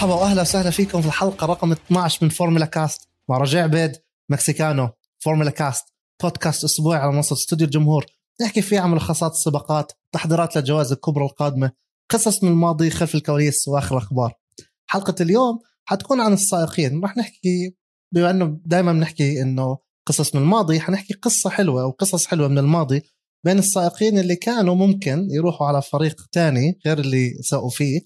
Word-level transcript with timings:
مرحبا 0.00 0.14
واهلا 0.14 0.42
وسهلا 0.42 0.70
فيكم 0.70 1.00
في 1.00 1.06
الحلقة 1.06 1.46
رقم 1.46 1.72
12 1.72 2.18
من 2.22 2.28
فورمولا 2.28 2.66
كاست 2.66 3.08
مع 3.28 3.38
رجاء 3.38 3.62
عبيد 3.62 3.96
مكسيكانو 4.30 4.88
فورمولا 5.18 5.50
كاست 5.50 5.84
بودكاست 6.22 6.64
أسبوعي 6.64 7.00
على 7.00 7.12
منصة 7.12 7.34
استوديو 7.34 7.66
الجمهور. 7.66 8.06
نحكي 8.42 8.62
فيه 8.62 8.80
عن 8.80 8.90
ملخصات 8.90 9.32
السباقات 9.32 9.92
تحضيرات 10.12 10.56
للجوائز 10.56 10.92
الكبرى 10.92 11.24
القادمة 11.24 11.72
قصص 12.10 12.44
من 12.44 12.50
الماضي 12.50 12.90
خلف 12.90 13.14
الكواليس 13.14 13.68
وآخر 13.68 13.98
الأخبار. 13.98 14.32
حلقة 14.86 15.14
اليوم 15.20 15.58
حتكون 15.84 16.20
عن 16.20 16.32
السائقين. 16.32 17.04
رح 17.04 17.16
نحكي 17.16 17.76
بما 18.12 18.30
إنه 18.30 18.60
دائما 18.64 18.92
بنحكي 18.92 19.42
إنه 19.42 19.78
قصص 20.06 20.34
من 20.34 20.42
الماضي 20.42 20.80
حنحكي 20.80 21.14
قصة 21.14 21.50
حلوة 21.50 21.82
أو 21.82 21.90
قصص 21.90 22.26
حلوة 22.26 22.48
من 22.48 22.58
الماضي 22.58 23.02
بين 23.44 23.58
السائقين 23.58 24.18
اللي 24.18 24.36
كانوا 24.36 24.74
ممكن 24.74 25.28
يروحوا 25.30 25.66
على 25.66 25.82
فريق 25.82 26.26
تاني 26.32 26.78
غير 26.86 26.98
اللي 26.98 27.32
ساقوا 27.42 27.70
فيه. 27.70 28.00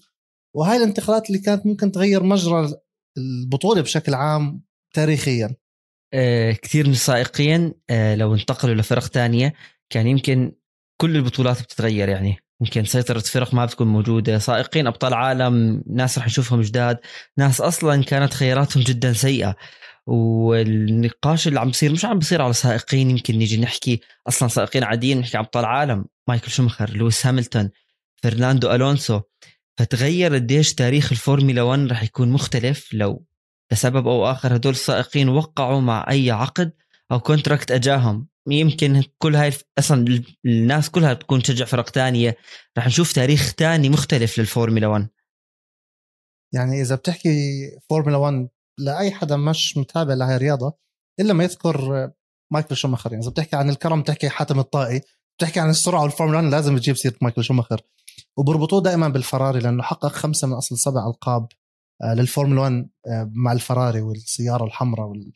وهاي 0.55 0.77
الانتقالات 0.77 1.29
اللي 1.29 1.39
كانت 1.39 1.65
ممكن 1.65 1.91
تغير 1.91 2.23
مجرى 2.23 2.73
البطولة 3.17 3.81
بشكل 3.81 4.13
عام 4.13 4.63
تاريخيا. 4.93 5.55
آه، 6.13 6.51
كثير 6.51 6.85
من 6.85 6.91
السائقين 6.91 7.73
آه، 7.89 8.15
لو 8.15 8.33
انتقلوا 8.33 8.75
لفرق 8.75 9.07
تانية 9.07 9.53
كان 9.89 10.07
يمكن 10.07 10.55
كل 11.01 11.15
البطولات 11.15 11.61
بتتغير 11.61 12.09
يعني. 12.09 12.37
يمكن 12.61 12.85
سيطرة 12.85 13.19
فرق 13.19 13.53
ما 13.53 13.65
بتكون 13.65 13.87
موجودة. 13.87 14.37
سائقين 14.39 14.87
أبطال 14.87 15.13
عالم 15.13 15.83
ناس 15.87 16.17
رح 16.17 16.25
نشوفهم 16.25 16.61
جداد. 16.61 16.99
ناس 17.37 17.61
أصلا 17.61 18.03
كانت 18.03 18.33
خياراتهم 18.33 18.83
جدا 18.83 19.13
سيئة. 19.13 19.55
والنقاش 20.07 21.47
اللي 21.47 21.59
عم 21.59 21.69
بصير 21.69 21.91
مش 21.91 22.05
عم 22.05 22.19
بصير 22.19 22.41
على 22.41 22.53
سائقين 22.53 23.09
يمكن 23.09 23.37
نيجي 23.37 23.57
نحكي 23.61 24.01
أصلا 24.27 24.49
سائقين 24.49 24.83
عاديين 24.83 25.19
نحكي 25.19 25.37
عن 25.37 25.43
أبطال 25.43 25.65
عالم. 25.65 26.05
مايكل 26.29 26.51
شومخر 26.51 26.89
لويس 26.89 27.25
هاملتون 27.25 27.69
فرناندو 28.23 28.71
ألونسو. 28.71 29.21
فتغير 29.79 30.33
قديش 30.33 30.73
تاريخ 30.73 31.11
الفورمولا 31.11 31.61
1 31.61 31.91
رح 31.91 32.03
يكون 32.03 32.31
مختلف 32.31 32.93
لو 32.93 33.25
لسبب 33.71 34.07
أو 34.07 34.31
آخر 34.31 34.55
هدول 34.55 34.73
السائقين 34.73 35.29
وقعوا 35.29 35.81
مع 35.81 36.05
أي 36.09 36.31
عقد 36.31 36.73
أو 37.11 37.19
contract 37.19 37.71
أجاهم. 37.71 38.27
يمكن 38.49 39.03
كل 39.17 39.35
هاي 39.35 39.51
أصلا 39.79 40.23
الناس 40.45 40.89
كلها 40.89 41.13
تكون 41.13 41.41
تشجع 41.41 41.65
فرق 41.65 41.89
تانية. 41.89 42.37
رح 42.77 42.87
نشوف 42.87 43.13
تاريخ 43.13 43.53
تاني 43.53 43.89
مختلف 43.89 44.39
للفورمولا 44.39 44.87
1 44.87 45.07
يعني 46.53 46.81
إذا 46.81 46.95
بتحكي 46.95 47.29
فورمولا 47.89 48.17
1 48.17 48.49
لأي 48.79 49.11
حدا 49.11 49.37
مش 49.37 49.77
متابع 49.77 50.13
لهي 50.13 50.35
الرياضة 50.35 50.77
إلا 51.19 51.33
ما 51.33 51.43
يذكر 51.43 52.11
مايكل 52.53 52.75
شوماخر. 52.75 53.11
يعني 53.11 53.23
إذا 53.23 53.31
بتحكي 53.31 53.55
عن 53.55 53.69
الكرم 53.69 54.01
بتحكي 54.01 54.29
حاتم 54.29 54.59
الطائي. 54.59 55.01
بتحكي 55.37 55.59
عن 55.59 55.69
السرعة 55.69 56.03
والفورمولا 56.03 56.37
1 56.39 56.51
لازم 56.51 56.77
تجيب 56.77 56.97
سيرة 56.97 57.15
مايكل 57.21 57.43
شوماخر. 57.43 57.81
وبربطوه 58.37 58.81
دائما 58.81 59.07
بالفراري 59.07 59.59
لأنه 59.59 59.83
حقق 59.83 60.07
خمسة 60.07 60.47
من 60.47 60.53
أصل 60.53 60.77
سبع 60.77 61.07
ألقاب 61.07 61.47
آه، 62.03 62.13
للفورمولا 62.13 62.61
1 62.61 62.89
آه، 63.07 63.31
مع 63.33 63.51
الفراري 63.51 64.01
والسيارة 64.01 64.65
الحمراء 64.65 65.07
وال... 65.07 65.33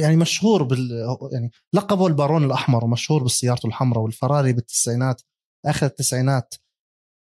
يعني 0.00 0.16
مشهور 0.16 0.62
بال 0.62 0.90
يعني 1.32 1.50
لقبه 1.72 2.06
البارون 2.06 2.44
الأحمر 2.44 2.84
ومشهور 2.84 3.22
بالسيارته 3.22 3.66
الحمراء 3.66 4.02
والفراري 4.02 4.52
بالتسعينات 4.52 5.22
آخر 5.66 5.86
التسعينات. 5.86 6.54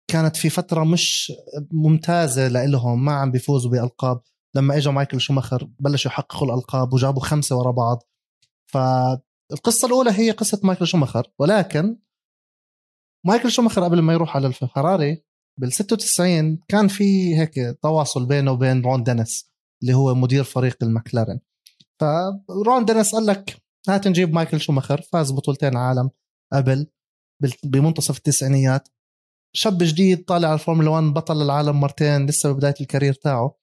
كانت 0.07 0.35
في 0.35 0.49
فترة 0.49 0.83
مش 0.83 1.33
ممتازة 1.71 2.47
لإلهم 2.47 3.05
ما 3.05 3.11
عم 3.13 3.31
بيفوزوا 3.31 3.71
بألقاب. 3.71 4.21
لما 4.55 4.77
اجى 4.77 4.89
مايكل 4.89 5.21
شوماخر 5.21 5.69
بلشوا 5.79 6.11
يحققوا 6.11 6.47
الألقاب 6.47 6.93
وجابوا 6.93 7.21
خمسة 7.21 7.57
ورا 7.57 7.71
بعض. 7.71 8.03
فالقصة 8.65 9.85
الأولى 9.87 10.11
هي 10.11 10.31
قصة 10.31 10.59
مايكل 10.63 10.87
شوماخر 10.87 11.27
ولكن 11.39 11.97
مايكل 13.25 13.51
شوماخر 13.51 13.83
قبل 13.83 14.01
ما 14.01 14.13
يروح 14.13 14.35
على 14.35 14.47
الفراري 14.47 15.23
بال 15.59 15.73
96 15.73 16.59
كان 16.67 16.87
في 16.87 17.37
هيك 17.37 17.53
تواصل 17.81 18.25
بينه 18.25 18.51
وبين 18.51 18.81
رون 18.81 19.03
دينيس 19.03 19.51
اللي 19.81 19.93
هو 19.93 20.15
مدير 20.15 20.43
فريق 20.43 20.77
المكلارن 20.83 21.39
فرون 21.99 22.85
دينيس 22.85 23.15
قال 23.15 23.25
لك 23.25 23.57
هات 23.89 24.07
نجيب 24.07 24.33
مايكل 24.33 24.61
شوماخر 24.61 25.01
فاز 25.01 25.31
بطولتين 25.31 25.77
عالم 25.77 26.09
قبل 26.53 26.87
بمنتصف 27.63 28.17
التسعينيات. 28.17 28.87
شاب 29.55 29.77
جديد 29.81 30.25
طالع 30.25 30.47
على 30.47 30.55
الفورمولا 30.55 30.89
1 30.89 31.03
بطل 31.03 31.41
العالم 31.41 31.79
مرتين 31.79 32.25
لسه 32.25 32.51
ببداية 32.51 32.73
ال 32.81 32.86
career 32.86 33.13
تاعه. 33.13 33.55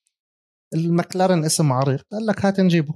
المكلارن 0.74 1.44
اسم 1.44 1.72
عريق 1.72 2.06
قال 2.12 2.26
لك 2.26 2.44
هات 2.46 2.60
نجيبه. 2.60 2.94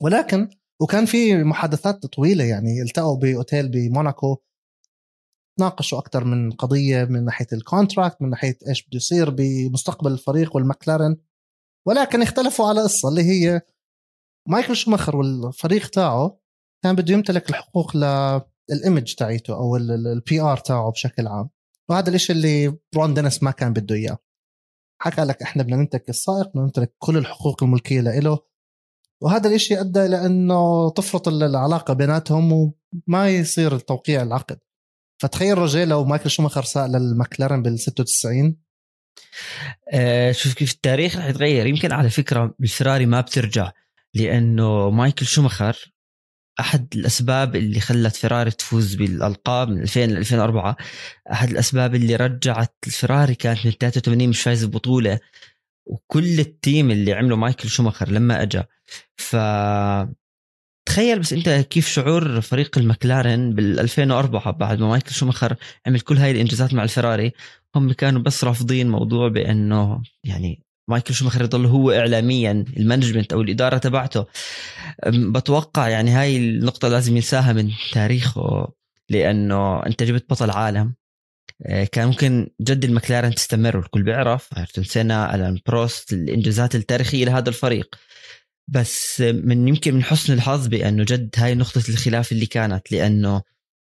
ولكن 0.00 0.50
وكان 0.80 1.06
في 1.06 1.44
محادثات 1.44 2.06
طويلة 2.06 2.44
يعني 2.44 2.82
التقوا 2.82 3.16
بأوتيل 3.16 3.68
بموناكو 3.68 4.36
تناقشوا 5.58 5.98
أكثر 5.98 6.24
من 6.24 6.52
قضية 6.52 7.04
من 7.04 7.24
ناحية 7.24 7.46
ال 7.52 7.60
contract 7.60 8.22
من 8.22 8.30
ناحية 8.30 8.58
إيش 8.68 8.82
بده 8.86 8.96
يصير 8.96 9.30
بمستقبل 9.30 10.12
الفريق 10.12 10.56
والمكلارن. 10.56 11.16
ولكن 11.86 12.22
اختلفوا 12.22 12.68
على 12.68 12.82
قصة 12.82 13.08
اللي 13.08 13.22
هي 13.22 13.60
مايكل 14.48 14.76
شوماخر 14.76 15.16
والفريق 15.16 15.88
تاعه 15.88 16.38
كان 16.84 16.96
بده 16.96 17.14
يمتلك 17.14 17.50
الحقوق 17.50 17.96
لل 17.96 18.30
image 18.30 19.14
تاعيته 19.14 19.54
أو 19.54 19.76
ال 19.76 20.40
PR 20.40 20.56
تاعه 20.56 20.90
بشكل 20.90 21.26
عام. 21.26 21.50
وهذا 21.88 22.14
الشيء 22.14 22.36
اللي 22.36 22.78
رون 22.96 23.14
دينيس 23.14 23.42
ما 23.42 23.50
كان 23.50 23.72
بده 23.72 23.94
إياه. 23.94 24.18
حكى 25.02 25.22
لك 25.22 25.42
إحنا 25.42 25.62
بدنا 25.62 25.76
نمتلك 25.76 26.08
السائق 26.08 26.48
بدنا 26.48 26.62
نمتلك 26.62 26.94
كل 26.98 27.16
الحقوق 27.16 27.62
الملكية 27.62 28.00
له 28.00 28.38
وهذا 29.22 29.48
الإشي 29.48 29.80
أدى 29.80 30.06
إلى 30.06 30.26
إنه 30.26 30.90
تفرط 30.90 31.28
العلاقة 31.28 31.94
بيناتهم 31.94 32.52
وما 33.08 33.28
يصير 33.30 33.78
توقيع 33.78 34.22
العقد. 34.22 34.58
فتخيل 35.22 35.58
رجال 35.58 35.88
لو 35.88 36.04
مايكل 36.04 36.30
شوماخر 36.30 36.62
ساق 36.64 36.86
للمكلارن 36.86 37.62
بال 37.62 37.78
96 37.80 38.56
آه 39.92 40.32
شوف 40.32 40.54
كيف 40.54 40.72
التاريخ 40.72 41.16
رح 41.16 41.26
يتغير. 41.26 41.66
يمكن 41.66 41.92
على 41.92 42.10
فكرة 42.10 42.54
الفراري 42.60 43.06
ما 43.06 43.20
بترجع 43.20 43.72
لأنه 44.14 44.90
مايكل 44.90 45.26
شوماخر 45.26 45.92
أحد 46.60 46.88
الأسباب 46.94 47.56
اللي 47.56 47.80
خلت 47.80 48.16
فيراري 48.16 48.50
تفوز 48.50 48.94
بالألقاب 48.94 49.68
من 49.68 49.82
2000 49.82 50.00
ل 50.06 50.16
2004 50.16 50.76
أحد 51.32 51.50
الأسباب 51.50 51.94
اللي 51.94 52.16
رجعت 52.16 52.76
الفراري 52.86 53.34
كانت 53.34 53.66
من 53.66 53.72
83 53.72 54.28
مش 54.28 54.42
فايز 54.42 54.64
ببطولة. 54.64 55.20
وكل 55.86 56.40
ال 56.40 56.50
team 56.50 56.90
اللي 56.90 57.12
عمله 57.12 57.36
مايكل 57.36 57.68
شوماخر 57.68 58.08
لما 58.08 58.42
اجى 58.42 58.62
ف 59.16 59.36
تخيل 60.84 61.18
بس 61.18 61.32
انت 61.32 61.48
كيف 61.48 61.88
شعور 61.88 62.40
فريق 62.40 62.78
المكلارن 62.78 63.54
بال 63.54 63.80
2004 63.80 64.50
بعد 64.52 64.80
ما 64.80 64.88
مايكل 64.88 65.10
شوماخر 65.10 65.56
عمل 65.86 66.00
كل 66.00 66.16
هاي 66.16 66.30
الإنجازات 66.30 66.74
مع 66.74 66.82
الفراري 66.82 67.32
هم 67.76 67.92
كانوا 67.92 68.22
بس 68.22 68.44
رافضين 68.44 68.90
موضوع 68.90 69.28
بأنه 69.28 70.02
يعني 70.24 70.62
مايكل 70.88 71.14
شوماخر 71.14 71.44
يضل 71.44 71.66
هو 71.66 71.90
اعلاميا 71.90 72.64
ال 72.76 72.81
management 72.81 73.32
أو 73.32 73.40
الإدارة 73.40 73.78
تبعته. 73.78 74.26
بتوقع 75.06 75.88
يعني 75.88 76.10
هاي 76.10 76.36
النقطة 76.36 76.88
لازم 76.88 77.16
ينساها 77.16 77.52
من 77.52 77.70
تاريخه 77.92 78.72
لأنه 79.08 79.86
أنت 79.86 80.02
جبت 80.02 80.30
بطل 80.30 80.50
عالم. 80.50 80.94
آه، 81.66 81.84
كان 81.84 82.08
ممكن 82.08 82.50
جد 82.60 82.84
المكلارن 82.84 83.34
تستمر 83.34 83.76
والكل 83.76 84.02
بيعرف 84.02 84.58
أيرتون 84.58 84.84
سينا 84.84 85.34
ألان 85.34 85.58
بروست 85.66 86.12
الإنجازات 86.12 86.74
التاريخية 86.74 87.24
لهذا 87.24 87.48
الفريق. 87.48 87.94
بس 88.72 89.20
من 89.20 89.68
يمكن 89.68 89.94
من 89.94 90.04
حسن 90.04 90.32
الحظ 90.32 90.66
بأنه 90.66 91.04
جد 91.04 91.34
هاي 91.36 91.54
نقطة 91.54 91.82
الخلاف 91.88 92.32
اللي 92.32 92.46
كانت 92.46 92.92
لأنه 92.92 93.42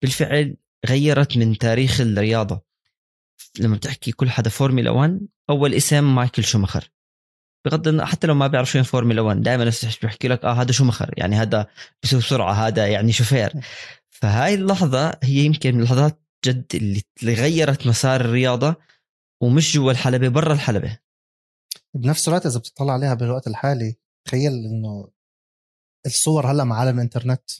بالفعل 0.01 0.57
غيرت 0.87 1.37
من 1.37 1.57
تاريخ 1.57 2.01
الرياضة. 2.01 2.61
لما 3.59 3.75
بتحكي 3.75 4.11
كل 4.11 4.29
حدا 4.29 4.49
فورمولا 4.49 4.89
1 4.89 5.19
أول 5.49 5.73
اسم 5.73 6.15
مايكل 6.15 6.43
شومخر 6.43 6.91
بغض 7.65 8.01
حتى 8.01 8.27
لو 8.27 8.33
ما 8.33 8.47
بيعرف 8.47 8.71
شو 8.71 8.83
فورمولا 8.83 9.21
1 9.21 9.41
دائما 9.41 9.71
بيحكي 10.01 10.27
لك 10.27 10.45
آه 10.45 10.53
هذا 10.53 10.71
شومخر 10.71 11.13
يعني 11.17 11.35
هذا 11.35 11.67
بسوق 12.03 12.19
بسرعة 12.19 12.53
هذا 12.53 12.87
يعني 12.87 13.11
شوفير. 13.11 13.53
فهاي 14.09 14.53
اللحظة 14.53 15.17
هي 15.23 15.45
يمكن 15.45 15.75
من 15.75 15.79
اللحظات 15.79 16.21
جد 16.45 16.65
اللي 17.23 17.33
غيرت 17.33 17.87
مسار 17.87 18.21
الرياضة 18.21 18.75
ومش 19.41 19.73
جوا 19.73 19.91
الحلبة 19.91 20.27
برا 20.27 20.53
الحلبة. 20.53 20.97
بنفس 21.93 22.27
الوقت 22.27 22.45
إذا 22.45 22.59
بتطلع 22.59 22.93
عليها 22.93 23.13
بالوقت 23.13 23.47
الحالي 23.47 23.95
تخيل 24.29 24.53
إنه 24.53 25.09
الصور 26.05 26.51
هلأ 26.51 26.63
مع 26.63 26.79
عالم 26.79 26.95
الإنترنت؟ 26.95 27.51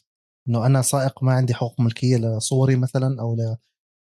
إنه 0.48 0.66
أنا 0.66 0.82
سائق 0.82 1.24
ما 1.24 1.34
عندي 1.34 1.54
حقوق 1.54 1.82
ملكية 1.82 2.18
لصوري 2.18 2.76
مثلا 2.76 3.22
أو 3.22 3.58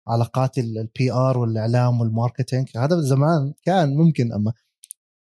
علاقات 0.07 0.57
ال 0.57 1.11
PR 1.11 1.37
والإعلام 1.37 2.01
وال 2.01 2.13
marketing؟ 2.13 2.69
هذا 2.77 3.01
زمان 3.01 3.53
كان 3.63 3.95
ممكن 3.95 4.33
أما 4.33 4.53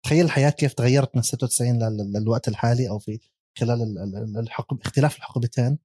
تخيل 0.04 0.24
الحياة 0.24 0.50
كيف 0.50 0.72
تغيرت 0.72 1.16
من 1.16 1.22
96 1.22 1.78
للوقت 2.16 2.48
الحالي 2.48 2.88
أو 2.88 2.98
في 2.98 3.20
خلال 3.58 4.38
الحقب 4.38 4.80
اختلاف 4.80 5.16
الحقبتين. 5.16 5.78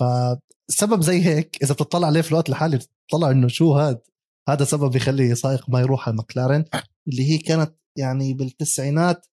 فسبب 0.00 1.02
زي 1.02 1.24
هيك 1.24 1.58
إذا 1.62 1.74
بتطلع 1.74 2.06
عليه 2.06 2.20
في 2.20 2.30
الوقت 2.30 2.48
الحالي 2.48 2.78
بتطلع 3.06 3.30
إنه 3.30 3.48
شو 3.48 3.74
هذا 3.74 4.00
هذا 4.48 4.64
سبب 4.64 4.96
يخلي 4.96 5.34
سائق 5.34 5.70
ما 5.70 5.80
يروح 5.80 6.08
على 6.08 6.16
مكلارن 6.16 6.64
اللي 7.08 7.30
هي 7.30 7.38
كانت 7.38 7.74
يعني 7.96 8.34
بالتسعينات 8.34 9.26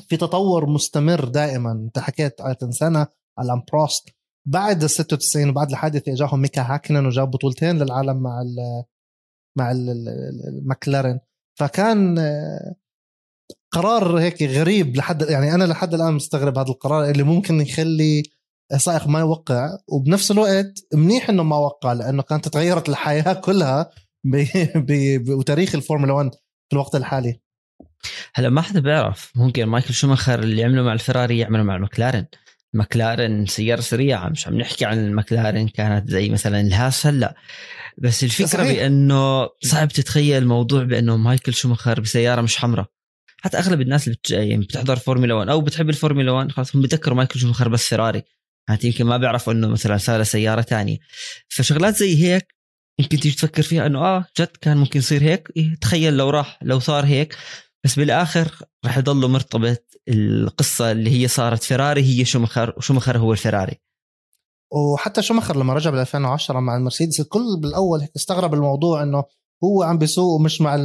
في 0.00 0.16
تطور 0.16 0.66
مستمر 0.66 1.24
دائما. 1.24 1.72
أنت 1.72 1.98
حكيت 1.98 2.40
على 2.40 2.56
سينا 2.70 3.06
على 3.38 3.62
بروست. 3.72 4.08
بعد 4.46 4.82
ال 4.82 4.90
96 4.90 5.48
وبعد 5.48 5.70
الحادثة 5.70 6.12
إجاهم 6.12 6.40
ميكا 6.40 6.62
هاكنن 6.62 7.06
وجاب 7.06 7.30
بطولتين 7.30 7.78
للعالم 7.78 8.22
مع 8.22 8.42
ال 8.42 8.84
مع 9.58 9.70
المكلارن 9.70 11.20
فكان 11.58 12.18
قرار 13.74 14.18
هيك 14.18 14.42
غريب 14.42 14.96
لحد 14.96 15.22
يعني 15.22 15.54
أنا 15.54 15.64
لحد 15.64 15.94
الآن 15.94 16.14
مستغرب 16.14 16.58
هذا 16.58 16.68
القرار 16.68 17.10
اللي 17.10 17.22
ممكن 17.22 17.60
يخلي 17.60 18.22
سائق 18.76 19.06
ما 19.06 19.20
يوقع. 19.20 19.78
وبنفس 19.88 20.30
الوقت 20.30 20.86
منيح 20.94 21.30
إنه 21.30 21.42
ما 21.42 21.56
وقع 21.56 21.92
لأنه 21.92 22.22
كانت 22.22 22.48
تغيرت 22.48 22.88
الحياة 22.88 23.32
كلها 23.46 23.90
بتاريخ 25.38 25.74
الفورمولا 25.74 26.12
1 26.12 26.30
في 26.34 26.72
الوقت 26.72 26.94
الحالي. 26.94 27.40
هلا 28.34 28.48
ما 28.48 28.62
حدا 28.62 28.80
بيعرف 28.80 29.32
ممكن 29.34 29.64
مايكل 29.64 29.94
شوماخر 29.94 30.38
اللي 30.38 30.64
عمله 30.64 30.82
مع 30.82 30.92
الفراري 30.92 31.38
يعمله 31.38 31.62
مع 31.62 31.76
المكلارن 31.76 32.24
مكلارن 32.74 33.46
سيارة 33.46 33.80
سريعة 33.80 34.28
مش 34.28 34.48
عم 34.48 34.58
نحكي 34.58 34.84
عن 34.84 35.06
المكلارن 35.06 35.68
كانت 35.68 36.10
زي 36.10 36.28
مثلا 36.28 36.60
الهاس 36.60 37.06
هلأ. 37.06 37.34
بس 37.98 38.24
الفكرة 38.24 38.46
صحيح. 38.46 38.72
بأنه 38.72 39.48
صعب 39.62 39.88
تتخيل 39.88 40.46
موضوع 40.46 40.82
بأنه 40.82 41.16
مايكل 41.16 41.54
شوماخر 41.54 42.00
بسيارة 42.00 42.40
مش 42.40 42.56
حمراء. 42.56 42.86
حتى 43.40 43.58
أغلب 43.58 43.80
الناس 43.80 44.08
اللي 44.08 44.18
يعني 44.30 44.56
بتحضر 44.64 44.96
فورمولا 44.96 45.34
1 45.34 45.48
أو 45.48 45.60
بتحب 45.60 45.88
الفورمولا 45.88 46.32
1 46.32 46.52
خلاص 46.52 46.76
هم 46.76 46.82
بتذكروا 46.82 47.16
مايكل 47.16 47.40
شوماخر 47.40 47.68
بس 47.68 47.88
فيراري. 47.88 48.22
يعني 48.68 48.80
يمكن 48.84 49.04
ما 49.04 49.16
بيعرفوا 49.16 49.52
إنه 49.52 49.68
مثلا 49.68 49.96
صار 49.96 50.22
سيارة 50.22 50.62
ثانية 50.62 50.98
فشغلات 51.48 51.96
زي 51.96 52.24
هيك 52.24 52.54
يمكن 52.98 53.20
تيجي 53.20 53.36
تفكر 53.36 53.62
فيها 53.62 53.86
إنه 53.86 53.98
آه 53.98 54.26
جد 54.40 54.48
كان 54.60 54.76
ممكن 54.76 54.98
يصير 54.98 55.22
هيك؟ 55.22 55.48
إيه 55.56 55.74
تخيل 55.80 56.16
لو 56.16 56.30
راح 56.30 56.58
لو 56.62 56.78
صار 56.78 57.04
هيك. 57.04 57.36
بس 57.84 57.96
بالآخر 57.96 58.58
راح 58.84 58.98
يضل 58.98 59.30
مرتبط 59.30 59.84
القصة 60.08 60.92
اللي 60.92 61.10
هي 61.10 61.28
صارت 61.28 61.62
فيراري 61.62 62.02
هي 62.02 62.24
شومخر 62.24 62.74
وشومخر 62.76 63.18
هو 63.18 63.32
الفيراري 63.32 63.80
وحتى 64.72 65.22
شومخر 65.22 65.56
لما 65.56 65.74
رجع 65.74 65.90
بال 65.90 65.98
2010 66.00 66.60
مع 66.60 66.76
المرسيدس 66.76 67.20
الكل 67.20 67.60
بالأول 67.60 68.08
استغرب 68.16 68.54
الموضوع 68.54 69.02
إنه 69.02 69.24
هو 69.64 69.82
عم 69.82 69.98
بيسوق 69.98 70.40
مش 70.40 70.60
مع 70.60 70.76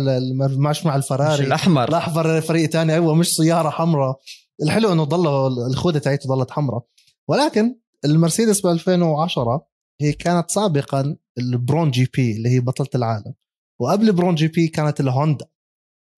مش 0.57 0.85
مع 0.85 0.95
الفراري. 0.95 1.41
مش 1.41 1.47
الأحمر. 1.47 1.89
الأحمر 1.89 2.41
فريق 2.41 2.69
ثاني 2.69 2.93
أيوه 2.93 3.15
مش 3.15 3.35
سيارة 3.35 3.69
حمراء. 3.69 4.19
الحلو 4.63 4.93
إنه 4.93 5.03
ضل 5.03 5.27
الخوذة 5.67 5.97
تاعته 5.97 6.35
ضلت 6.35 6.51
حمراء. 6.51 6.85
ولكن 7.27 7.79
المرسيدس 8.05 8.61
ب 8.61 8.67
2010 8.67 9.67
هي 10.01 10.13
كانت 10.13 10.51
سابقا 10.51 11.17
ال 11.37 11.91
Brawn 11.91 12.09
GP 12.13 12.37
اللي 12.37 12.49
هي 12.49 12.59
بطلة 12.59 12.87
العالم. 12.95 13.33
وقبل 13.81 14.11
Brawn 14.11 14.35
GP 14.35 14.67
كانت 14.67 14.99
الهوندا. 14.99 15.45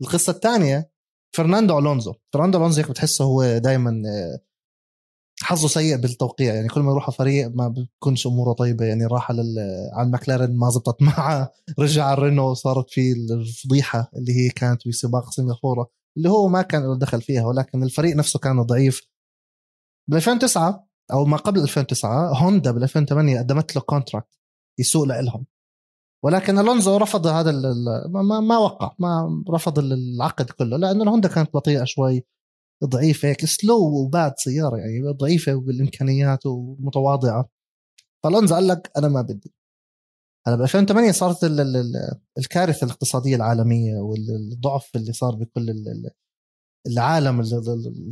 القصة 0.02 0.32
الثانية 0.32 0.92
فرناندو 1.36 1.80
ألونزو. 1.80 2.14
فرناندو 2.34 2.58
ألونزو 2.58 2.82
هيك 2.82 2.90
بتحسه 2.92 3.26
هو 3.26 3.58
دائما 3.58 4.02
آه، 4.08 4.40
حظه 5.42 5.68
سيء 5.68 5.98
بالتوقيع. 5.98 6.54
يعني 6.54 6.68
كل 6.68 6.82
ما 6.82 6.92
يروح 6.92 7.04
على 7.04 7.14
فريق 7.14 7.48
ما 7.48 7.68
بتكونش 7.68 8.28
أموره 8.28 8.54
طيبة. 8.54 8.86
يعني 8.86 9.06
راح 9.06 9.32
على 9.32 9.42
المكلارن 10.00 10.58
ما 10.58 10.70
زبطت 10.70 11.02
معه. 11.18 11.52
رجع 11.80 12.06
على 12.06 12.14
الرينو 12.14 12.54
صارت 12.54 12.90
في 12.90 13.12
الفضيحة 13.12 14.12
اللي 14.16 14.34
هي 14.34 14.50
كانت 14.50 14.88
بسباق 14.88 15.32
سنغافورة 15.32 15.92
اللي 16.18 16.30
هو 16.30 16.48
ما 16.48 16.62
كان 16.62 16.84
له 16.84 16.98
دخل 17.00 17.22
فيها. 17.22 17.46
ولكن 17.46 17.84
الفريق 17.84 18.16
نفسه 18.16 18.40
كان 18.40 18.62
ضعيف. 18.62 19.02
ب 20.10 20.16
2009 20.16 20.88
أو 21.12 21.26
ما 21.26 21.38
قبل 21.38 21.60
2009 21.62 22.34
هوندا 22.44 22.72
بال 22.72 22.84
2008 22.84 23.40
قدمت 23.40 23.76
له 23.76 23.82
كونتراكت 23.82 24.40
يسوق 24.80 25.06
لهم 25.06 25.46
ولكن 26.24 26.60
ألونزو 26.60 26.98
رفض 26.98 27.28
هذا 27.28 27.52
ما, 28.08 28.40
ما 28.40 28.58
وقع. 28.58 28.96
ما 29.00 29.44
رفض 29.50 29.80
العقد 29.80 30.50
كله 30.50 30.78
لأنه 30.78 31.04
الهوندا 31.04 31.30
كانت 31.30 31.54
بطيئة 31.54 31.84
شوي 31.84 32.26
ضعيفة 32.86 33.28
هيك 33.30 33.46
سلو 33.46 33.78
وباد 33.78 34.34
سيارة 34.38 34.78
يعني 34.78 35.12
ضعيفة 35.12 35.54
بالإمكانيات 35.54 36.46
ومتواضعة. 36.46 37.50
فألونزو 38.24 38.56
قال 38.56 38.68
لك 38.68 38.92
أنا 38.98 39.08
ما 39.08 39.22
بدي. 39.22 39.54
هلا 40.48 40.56
ب 40.56 40.62
2008 40.62 41.12
صارت 41.12 41.44
الكارثة 42.38 42.86
الاقتصادية 42.86 43.36
العالمية 43.36 44.00
والضعف 44.00 44.92
اللي 44.96 45.14
صار 45.14 45.36
بكل 45.36 45.84
العالم 46.88 47.40
اللي 47.40 47.62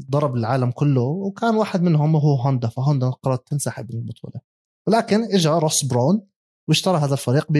ضرب 0.10 0.36
العالم 0.36 0.72
كله 0.72 1.02
وكان 1.02 1.56
واحد 1.56 1.82
منهم 1.82 2.16
هو 2.16 2.36
هوندا 2.36 2.68
فهوندا 2.68 3.10
قررت 3.10 3.48
تنسحب 3.48 3.96
من 3.96 4.00
البطولة. 4.00 4.42
ولكن 4.88 5.24
اجى 5.24 5.50
روس 5.50 5.86
برون 5.86 6.28
واشترى 6.70 6.98
هذا 6.98 7.14
الفريق 7.14 7.52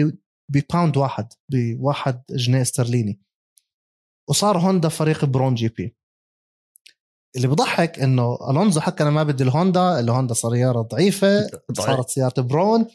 بباوند 0.50 0.96
واحد 0.96 1.32
بواحد 1.48 2.22
جنيه 2.30 2.62
استرليني. 2.62 3.20
وصار 4.28 4.58
هوندا 4.58 4.88
فريق 4.88 5.24
Brawn 5.24 5.54
GP. 5.54 5.96
اللي 7.36 7.48
بضحك 7.48 7.98
إنه 8.00 8.38
ألونزو 8.50 8.80
حكى 8.80 9.02
أنا 9.02 9.10
ما 9.10 9.22
بدي 9.22 9.44
الهوندا 9.44 10.00
الهوندا 10.00 10.34
سيارة 10.34 10.82
ضعيفة 10.82 11.50
صارت 11.72 12.08
سيارة 12.08 12.40
Brawn. 12.40 12.86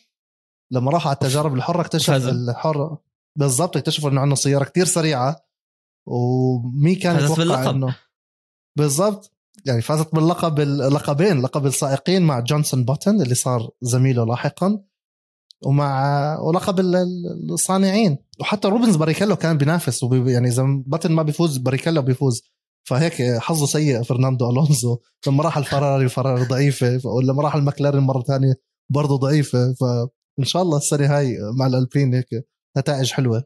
لما 0.71 0.91
راحوا 0.91 1.07
على 1.07 1.15
التجارب 1.15 1.53
الحرة 1.53 1.81
اكتشف 1.81 2.13
الحر 2.13 2.97
بالضبط 3.37 3.77
اكتشفوا 3.77 4.09
إنه 4.09 4.21
عنده 4.21 4.35
سيارة 4.35 4.63
كتير 4.63 4.85
سريعة. 4.85 5.45
ومين 6.07 6.95
كان 6.95 7.15
يتوقع 7.15 7.69
إنه 7.69 7.95
بالضبط. 8.77 9.31
يعني 9.65 9.81
فازت 9.81 10.15
باللقب 10.15 10.59
اللقبين 10.59 11.41
لقب 11.41 11.65
السائقين 11.65 12.21
مع 12.21 12.39
جونسون 12.39 12.85
بوتن 12.85 13.21
اللي 13.21 13.35
صار 13.35 13.69
زميله 13.81 14.25
لاحقا. 14.25 14.83
ومع 15.63 16.39
ولقب 16.39 16.79
الصانعين. 17.49 18.17
وحتى 18.39 18.67
روبنز 18.67 18.95
باريكيلو 18.95 19.35
كان 19.35 19.57
بينافس 19.57 20.03
يعني 20.11 20.47
إذا 20.47 20.63
باتن 20.85 21.11
ما 21.11 21.23
بيفوز 21.23 21.57
باريكيلو 21.57 22.01
بيفوز. 22.01 22.43
فهيك 22.87 23.13
حظه 23.37 23.65
سيء 23.65 24.03
فرناندو 24.03 24.49
ألونزو. 24.49 24.99
لما 25.27 25.43
راح 25.43 25.57
الفراري 25.57 26.03
الفراري 26.03 26.43
ضعيفة. 26.43 26.99
ولما 27.03 27.43
راح 27.43 27.55
المكلارين 27.55 28.01
مرة 28.01 28.21
ثانية 28.21 28.53
برضه 28.89 29.17
ضعيفة. 29.17 29.73
فان 29.73 30.45
شاء 30.45 30.61
الله 30.61 30.77
السنة 30.77 31.17
هاي 31.17 31.37
مع 31.59 31.67
الألبين 31.67 32.13
هيك 32.13 32.47
نتائج 32.77 33.11
حلوة. 33.11 33.43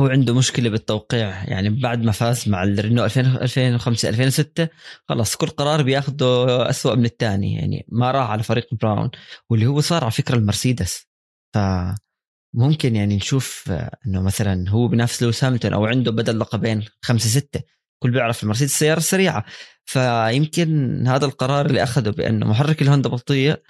هو 0.00 0.06
عنده 0.06 0.34
مشكلة 0.34 0.70
بالتوقيع. 0.70 1.44
يعني 1.44 1.80
بعد 1.80 2.02
ما 2.02 2.12
فاز 2.12 2.48
مع 2.48 2.62
الرينو 2.62 3.04
2005 3.04 4.08
2006 4.08 4.68
خلص 5.08 5.36
كل 5.36 5.46
قرار 5.46 5.82
بياخده 5.82 6.70
أسوأ 6.70 6.94
من 6.94 7.04
الثاني 7.04 7.54
يعني 7.54 7.86
ما 7.88 8.10
راح 8.10 8.30
على 8.30 8.42
فريق 8.42 8.68
Brawn. 8.72 9.10
واللي 9.50 9.66
هو 9.66 9.80
صار 9.80 10.02
على 10.04 10.12
فكرة 10.12 10.34
المرسيدس. 10.34 11.09
فممكن 11.54 12.96
يعني 12.96 13.16
نشوف 13.16 13.72
إنه 14.06 14.22
مثلا 14.22 14.70
هو 14.70 14.88
بنفس 14.88 15.22
لويس 15.22 15.44
هامilton 15.44 15.72
أو 15.72 15.86
عنده 15.86 16.12
بدل 16.12 16.38
لقبين 16.38 16.84
خمسة 17.02 17.28
ستة 17.28 17.62
كل 18.02 18.10
بيعرف 18.10 18.42
المرسيدس 18.42 18.72
السيارة 18.72 18.98
السريعة. 18.98 19.44
فيمكن 19.84 21.06
هذا 21.06 21.26
القرار 21.26 21.66
اللي 21.66 21.82
أخذه 21.82 22.10
بأنه 22.10 22.46
محرك 22.46 22.82
الهوندا 22.82 23.08
بطيء 23.08 23.62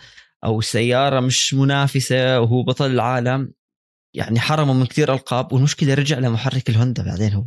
أو 0.44 0.58
السياره 0.58 1.20
مش 1.20 1.54
منافسة 1.54 2.40
وهو 2.40 2.62
بطل 2.62 2.90
العالم 2.90 3.52
يعني 4.14 4.40
حرمه 4.40 4.72
من 4.72 4.86
كثير 4.86 5.12
ألقاب 5.12 5.52
والمشكلة 5.52 5.94
رجع 5.94 6.18
لمحرك 6.18 6.70
الهوندا 6.70 7.02
بعدين 7.02 7.32
هو. 7.32 7.44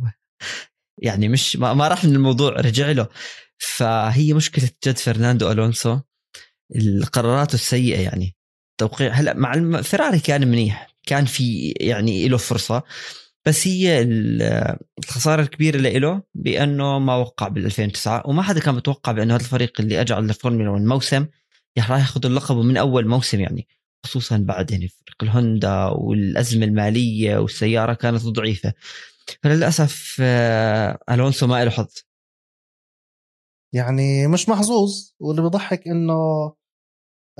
يعني 1.02 1.28
مش 1.28 1.56
ما, 1.56 1.74
ما 1.74 1.88
راح 1.88 2.04
من 2.04 2.14
الموضوع 2.14 2.50
رجع 2.50 2.90
له. 2.90 3.08
فهي 3.58 4.32
مشكلة 4.32 4.70
جد 4.86 4.98
فرناندو 4.98 5.50
ألونسو 5.52 6.00
القراراته 6.76 7.54
السيئة 7.54 8.00
يعني. 8.00 8.33
توقيع 8.78 9.12
هلا 9.12 9.34
مع 9.34 9.54
الفراري 9.54 10.18
كان 10.18 10.48
منيح 10.48 10.94
كان 11.06 11.24
في 11.24 11.74
يعني 11.80 12.28
له 12.28 12.36
فرصة 12.36 12.82
بس 13.46 13.66
هي 13.68 14.02
الخسارة 14.98 15.42
الكبيرة 15.42 15.76
له 15.76 16.22
بأنه 16.34 16.98
ما 16.98 17.16
وقع 17.16 17.48
بال 17.48 17.64
2009 17.64 18.22
وما 18.26 18.42
حدا 18.42 18.60
كان 18.60 18.74
متوقع 18.74 19.12
بأنه 19.12 19.34
هذا 19.34 19.42
الفريق 19.42 19.80
اللي 19.80 20.00
اجى 20.00 20.14
على 20.14 20.24
الفورمولا 20.24 20.70
1 20.70 20.82
موسم 20.84 21.26
راح 21.78 21.90
ياخذ 21.90 22.26
اللقب 22.26 22.56
من 22.56 22.76
أول 22.76 23.08
موسم 23.08 23.40
يعني 23.40 23.68
خصوصا 24.04 24.36
بعد 24.38 24.70
يعني 24.70 24.88
فريق 24.88 25.22
الهوندا 25.22 25.84
والأزمة 25.86 26.66
المالية 26.66 27.38
والسيارة 27.38 27.94
كانت 27.94 28.22
ضعيفة. 28.22 28.72
فللأسف 29.42 30.16
آه، 30.20 30.98
ألونسو 31.10 31.46
ما 31.46 31.64
له 31.64 31.70
حظ. 31.70 31.94
يعني 33.72 34.26
مش 34.26 34.48
محظوظ 34.48 35.10
واللي 35.20 35.42
بضحك 35.42 35.88
إنه 35.88 36.14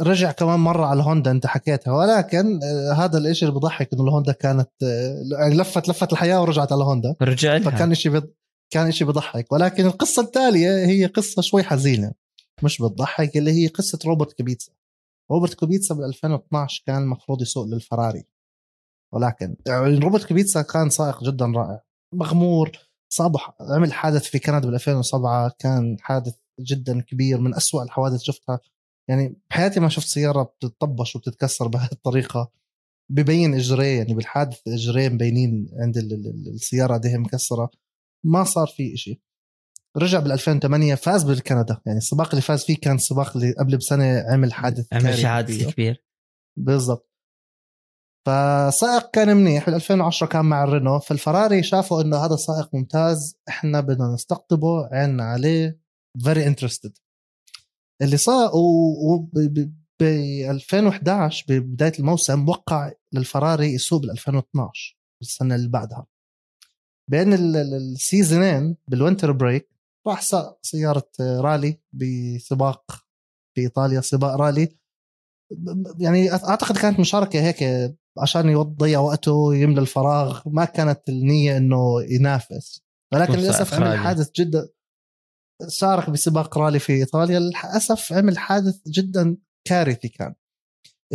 رجع 0.01 0.33
كمان 0.33 0.61
مرة 0.61 0.87
على 0.87 1.01
الهوندا 1.01 1.31
انت 1.31 1.47
حكيتها. 1.47 1.93
ولكن 1.93 2.61
آه، 2.63 2.93
هذا 2.93 3.19
الإشي 3.19 3.47
اللي 3.47 3.59
بضحك 3.59 3.93
إنه 3.93 4.03
الهوندا 4.03 4.33
كانت 4.33 4.71
آه، 4.83 5.23
يعني 5.41 5.55
لفت 5.55 5.89
لفت 5.89 6.13
الحياة 6.13 6.41
ورجعت 6.41 6.73
على 6.73 6.83
الهوندا 6.83 7.15
رجع 7.23 7.57
لها. 7.57 7.71
فكان 7.71 7.91
إشي 7.91 8.09
بض... 8.09 8.31
كان 8.73 8.87
إشي 8.87 9.05
بضحك. 9.05 9.53
ولكن 9.53 9.87
القصة 9.87 10.23
التالية 10.23 10.87
هي 10.87 11.07
قصة 11.07 11.43
شوي 11.43 11.63
حزينة. 11.63 12.13
مش 12.63 12.83
بتضحك 12.83 13.37
اللي 13.37 13.53
هي 13.53 13.67
قصة 13.67 13.99
روبرت 14.07 14.33
كوبيتسا. 14.33 14.73
روبرت 15.31 15.55
كوبيتسا 15.55 15.95
بال 15.95 16.05
2012 16.05 16.83
كان 16.87 17.03
المفروض 17.03 17.43
يسوق 17.43 17.67
للفراري. 17.67 18.25
ولكن 19.13 19.57
يعني 19.67 19.99
روبرت 19.99 20.25
كوبيتسا 20.25 20.63
كان 20.63 20.91
سائق 20.91 21.25
جدا 21.25 21.47
رائع. 21.47 21.81
مغمور 22.15 22.73
صابح 23.13 23.57
عمل 23.61 23.93
حادث 23.93 24.23
في 24.23 24.39
كندا 24.39 24.67
بال 24.67 24.75
2007 24.75 25.55
كان 25.59 25.97
حادث 26.01 26.35
جدا 26.61 27.01
كبير 27.01 27.41
من 27.41 27.55
أسوأ 27.55 27.83
الحوادث 27.83 28.21
شفتها 28.23 28.61
يعني 29.09 29.37
بحياتي 29.51 29.81
ما 29.81 29.89
شفت 29.89 30.07
سيارة 30.07 30.43
بتطبش 30.43 31.17
وبتتكسر 31.17 31.69
بهذه 31.69 31.93
الطريقة 31.93 32.53
ببين 33.11 33.55
اجريه 33.55 33.99
يعني 33.99 34.15
بالحادث 34.15 34.69
اجريه 34.69 35.09
مبينين 35.09 35.69
عند 35.79 35.97
السيارة 35.97 36.97
دي 36.97 37.19
مكسرة. 37.19 37.71
ما 38.25 38.45
صار 38.45 38.67
في 38.67 38.95
إشي. 38.95 39.21
رجع 39.97 40.21
بال 40.21 40.33
2008 40.33 40.95
فاز 40.95 41.23
بالكندا. 41.23 41.81
يعني 41.87 41.99
السباق 41.99 42.29
اللي 42.29 42.41
فاز 42.43 42.65
فيه 42.65 42.77
كان 42.77 42.95
السباق 42.95 43.37
اللي 43.37 43.53
قبل 43.53 43.77
بسنة 43.77 44.25
عمل 44.29 44.53
حادث 44.53 44.93
عمل 44.93 45.27
حادث 45.27 45.75
كبير. 45.75 46.05
بالضبط. 46.59 47.11
فسائق 48.27 49.11
كان 49.11 49.37
منيح. 49.37 49.67
بال 49.67 49.75
2010 49.75 50.27
كان 50.27 50.45
مع 50.45 50.65
الرينو. 50.65 50.99
فالفراري 50.99 51.63
شافوا 51.63 52.03
إنه 52.03 52.17
هذا 52.17 52.37
سائق 52.37 52.75
ممتاز. 52.75 53.37
إحنا 53.49 53.81
بدنا 53.81 54.15
نستقطبه. 54.15 54.89
عينا 54.93 55.25
عليه. 55.25 55.81
very 56.25 56.47
interested 56.47 56.99
اللي 58.03 58.17
صار 58.17 58.51
ب 60.01 60.03
2011 60.03 61.45
ببداية 61.49 61.93
الموسم 61.99 62.49
وقع 62.49 62.93
للفراري 63.13 63.75
يسوق 63.75 64.01
بال 64.01 64.11
2012 64.11 64.97
السنة 65.23 65.55
اللي 65.55 65.69
بعدها. 65.69 66.07
بين 67.11 67.35
ال 67.35 67.50
season 67.50 68.45
ين 68.45 68.77
بال 68.89 69.00
winter 69.00 69.33
break 69.33 69.69
راح 70.07 70.23
ساق 70.23 70.59
سيارة 70.63 71.11
رالي 71.21 71.81
بسباق 71.93 73.05
في 73.55 73.61
ايطاليا 73.61 74.01
سباق 74.01 74.35
رالي. 74.35 74.77
يعني 75.99 76.33
أعتقد 76.33 76.79
كانت 76.79 77.01
مشاركة 77.01 77.41
هيك 77.41 77.65
عشان 78.19 78.49
يضيع 78.49 79.01
وقته 79.01 79.55
يملى 79.55 79.81
الفراغ 79.81 80.41
ما 80.47 80.65
كانت 80.65 81.09
النية 81.09 81.57
إنه 81.57 82.03
ينافس. 82.03 82.83
ولكن 83.13 83.33
للأسف 83.33 83.75
عمل 83.75 83.99
حادث 83.99 84.31
جدا 84.37 84.69
شارك 85.69 86.11
بسباق 86.11 86.59
رالي 86.59 86.79
في 86.79 86.93
إيطاليا 86.93 87.39
للأسف 87.39 88.13
عمل 88.13 88.39
حادث 88.39 88.89
جدا 88.89 89.37
كارثي 89.65 90.09
كان. 90.09 90.35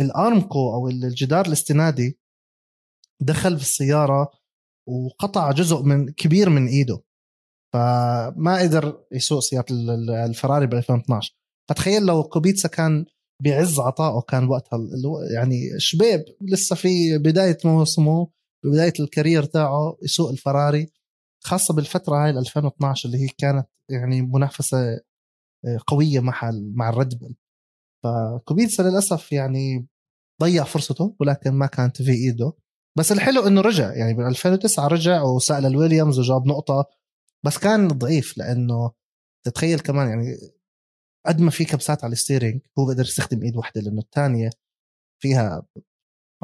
الأرمكو 0.00 0.74
أو 0.74 0.88
الجدار 0.88 1.46
الاستنادي 1.46 2.18
دخل 3.20 3.56
في 3.56 3.62
السيارة 3.62 4.30
وقطع 4.88 5.52
جزء 5.52 5.82
من 5.82 6.12
كبير 6.12 6.50
من 6.50 6.66
إيده. 6.66 7.02
فما 7.74 8.58
قدر 8.62 9.04
يسوق 9.12 9.40
سيارة 9.40 9.66
الفراري 10.26 10.66
ب 10.66 10.74
2012 10.74 11.36
فتخيل 11.70 12.02
لو 12.02 12.22
كوبيتسا 12.22 12.68
كان 12.68 13.04
بعز 13.42 13.78
عطائه 13.78 14.20
كان 14.20 14.48
وقتها 14.48 14.78
يعني 15.34 15.56
شبيب. 15.78 16.24
لسه 16.42 16.76
في 16.76 17.18
بداية 17.18 17.58
موسمه 17.64 18.30
ببدايه 18.64 18.92
ال 19.00 19.06
career 19.06 19.44
تاعه 19.44 19.96
يسوق 20.02 20.30
الفراري. 20.30 20.92
خاصة 21.44 21.74
بالفترة 21.74 22.24
هاي 22.24 22.30
2012 22.30 23.08
اللي 23.08 23.18
هي 23.24 23.28
كانت 23.28 23.68
يعني 23.90 24.22
منافسة 24.22 24.78
آه، 25.64 25.78
قوية 25.86 26.20
مع 26.20 26.50
مع 26.52 26.88
الريد 26.88 27.18
بول. 27.18 27.36
فكوبيتسا 28.04 28.82
للأسف 28.82 29.32
يعني 29.32 29.86
ضيع 30.42 30.64
فرصته 30.64 31.16
ولكن 31.20 31.50
ما 31.50 31.66
كانت 31.66 32.02
في 32.02 32.12
إيده. 32.12 32.52
بس 32.98 33.12
الحلو 33.12 33.46
إنه 33.46 33.60
رجع 33.60 33.94
يعني 33.94 34.14
ب 34.14 34.20
2009 34.20 34.86
رجع 34.88 35.22
وساق 35.22 35.66
الويليامز 35.66 36.18
وجاب 36.18 36.46
نقطة. 36.46 36.84
بس 37.44 37.58
كان 37.58 37.88
ضعيف 37.88 38.38
لأنه 38.38 38.92
تتخيل 39.46 39.80
كمان 39.80 40.08
يعني 40.08 40.36
قد 41.26 41.40
ما 41.40 41.50
في 41.50 41.64
كبسات 41.64 42.04
على 42.04 42.12
ال 42.12 42.17
steering 42.17 42.60
هو 42.78 42.86
بقدر 42.86 43.02
يستخدم 43.02 43.42
إيد 43.42 43.56
واحدة 43.56 43.80
لأنه 43.80 44.00
الثانية 44.00 44.50
فيها 45.22 45.62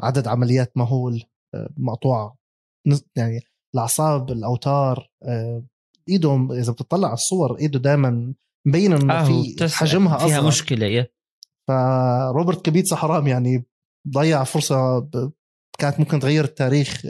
عدد 0.01 0.27
عمليات 0.27 0.77
مهول 0.77 1.23
آه، 1.55 1.69
مقطوعة. 1.77 2.37
يعني 3.15 3.41
الأعصاب 3.77 4.31
الأوتار 4.31 5.09
آه، 5.23 5.63
ايده 6.09 6.47
إذا 6.51 6.71
بتطلع 6.71 7.07
على 7.07 7.13
الصور 7.13 7.59
إيده 7.59 7.79
دائما 7.79 8.33
مبين 8.67 8.93
إنه 8.93 9.13
آه 9.13 9.23
في 9.23 9.67
حجمها 9.67 10.17
فيها 10.17 10.37
أصغر. 10.37 10.47
مشكلة 10.47 10.85
إيه. 10.85 11.13
فروبرت 11.67 12.65
كبيتسا 12.65 12.95
حرام 12.95 13.27
يعني 13.27 13.65
ضيع 14.07 14.43
فرصة 14.43 15.09
كانت 15.79 15.99
ممكن 15.99 16.19
تغير 16.19 16.43
التاريخ 16.43 17.01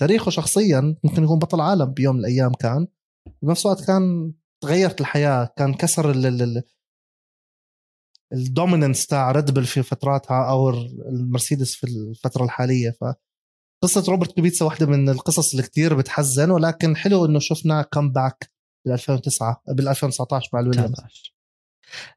تاريخه 0.00 0.30
شخصيا 0.30 0.96
ممكن 1.04 1.24
يكون 1.24 1.38
بطل 1.38 1.60
عالم 1.60 1.84
بيوم 1.84 2.16
من 2.16 2.20
الأيام 2.20 2.52
كان 2.52 2.86
بنفس 3.42 3.66
الوقت 3.66 3.86
كان 3.86 4.32
تغيرت 4.62 5.00
الحياة 5.00 5.54
كان 5.56 5.74
كسر 5.74 6.10
ال 8.32 8.39
dominance 8.39 9.06
تاع 9.06 9.32
ريد 9.32 9.60
في 9.60 9.82
فتراتها 9.82 10.50
أو 10.50 10.70
المرسيدس 11.08 11.74
في 11.74 11.84
الفترة 11.84 12.44
الحالية 12.44 12.90
ف 12.90 13.04
قصة 13.82 14.04
روبرت 14.08 14.32
كوبيتسا 14.32 14.64
واحدة 14.64 14.86
من 14.86 15.08
القصص 15.08 15.50
اللي 15.50 15.62
كتير 15.62 15.94
بتحزن 15.94 16.50
ولكن 16.50 16.96
حلو 16.96 17.24
إنه 17.24 17.38
شفنا 17.38 17.82
comeback 17.82 18.50
بال 18.84 18.92
2009 18.92 19.62
بال 19.68 19.88
2019 19.88 20.50
مع 20.52 20.60
الويليامز. 20.60 20.94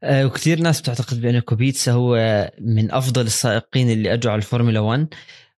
آه، 0.03 0.25
وكثير 0.25 0.59
ناس 0.59 0.81
بتعتقد 0.81 1.21
بأن 1.21 1.39
كوبيتسا 1.39 1.91
هو 1.91 2.15
من 2.61 2.91
أفضل 2.91 3.25
السائقين 3.25 3.89
اللي 3.89 4.13
أجوا 4.13 4.31
على 4.31 4.39
الفورمولا 4.39 4.79
1 4.79 5.07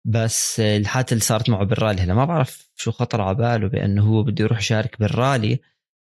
بس 0.04 0.60
الحادثة 0.60 1.12
اللي 1.12 1.24
صارت 1.24 1.50
معه 1.50 1.64
بالرالي. 1.64 2.02
هلا 2.02 2.14
ما 2.14 2.24
بعرف 2.24 2.70
شو 2.76 2.90
خطر 2.90 3.20
على 3.20 3.34
باله 3.34 3.68
بأنه 3.68 4.02
هو 4.02 4.22
بده 4.22 4.44
يروح 4.44 4.58
يشارك 4.58 5.00
بالرالي 5.00 5.60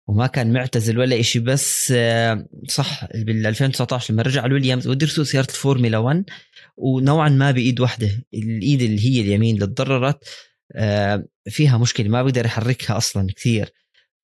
وما 0.07 0.27
كان 0.27 0.53
معتزل 0.53 0.99
ولا 0.99 1.21
شيء 1.21 1.41
بس 1.41 1.93
آه، 1.95 2.47
صح 2.67 3.05
بال 3.05 3.47
2019 3.47 4.13
لما 4.13 4.23
رجع 4.23 4.45
الويليامز 4.45 4.87
بده 4.87 5.05
يسوق 5.07 5.25
سيارة 5.25 5.47
الفورمولا 5.47 5.97
1 5.97 6.23
ونوعا 6.77 7.29
ما 7.29 7.51
بإيد 7.51 7.79
واحدة 7.79 8.25
الإيد 8.33 8.81
اللي 8.81 9.05
هي 9.05 9.21
اليمين 9.21 9.55
اللي 9.55 9.67
تضررت 9.67 10.23
آه، 10.75 11.25
فيها 11.49 11.77
مشكلة 11.77 12.09
ما 12.09 12.23
بيقدر 12.23 12.45
يحركها 12.45 12.97
أصلا 12.97 13.27
كثير. 13.35 13.73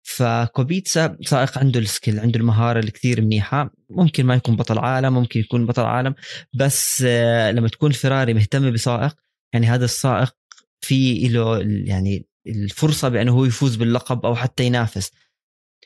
فكوبيتسا 0.02 1.16
سائق 1.22 1.58
عنده 1.58 1.80
ال 1.80 1.87
skill 1.87 2.20
عنده 2.20 2.40
المهارة 2.40 2.78
الكثير 2.78 3.20
منيحة. 3.20 3.70
ممكن 3.90 4.26
ما 4.26 4.34
يكون 4.34 4.56
بطل 4.56 4.78
عالم 4.78 5.14
ممكن 5.14 5.40
يكون 5.40 5.66
بطل 5.66 5.82
عالم 5.82 6.14
بس 6.54 7.04
آه، 7.06 7.50
لما 7.50 7.68
تكون 7.68 7.90
الفراري 7.90 8.34
مهتمه 8.34 8.70
بسائق 8.70 9.16
يعني 9.52 9.66
هذا 9.66 9.84
السائق 9.84 10.34
في 10.80 11.28
له 11.28 11.58
يعني 11.84 12.26
الفرصة 12.46 13.08
بأنه 13.08 13.32
هو 13.32 13.44
يفوز 13.44 13.76
باللقب 13.76 14.26
أو 14.26 14.34
حتى 14.34 14.64
ينافس. 14.64 15.10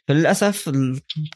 فللأسف 0.08 0.72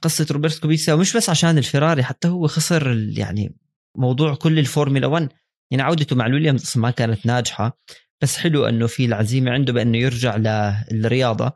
قصة 0.02 0.26
روبرت 0.30 0.58
كوبيسا 0.58 0.94
ومش 0.94 1.16
بس 1.16 1.30
عشان 1.30 1.58
الفراري 1.58 2.02
حتى 2.02 2.28
هو 2.28 2.46
خسر 2.46 3.08
يعني 3.18 3.54
موضوع 3.98 4.34
كل 4.34 4.58
الفورمولا 4.58 5.06
1 5.06 5.28
يعني 5.70 5.82
عودته 5.82 6.16
مع 6.16 6.26
الويليامز 6.26 6.78
ما 6.78 6.90
كانت 6.90 7.26
ناجحة 7.26 7.78
بس 8.22 8.36
حلو 8.36 8.66
إنه 8.66 8.86
في 8.86 9.04
العزيمة 9.04 9.50
عنده 9.50 9.72
بأنه 9.72 9.98
يرجع 9.98 10.36
للرياضة. 10.36 11.52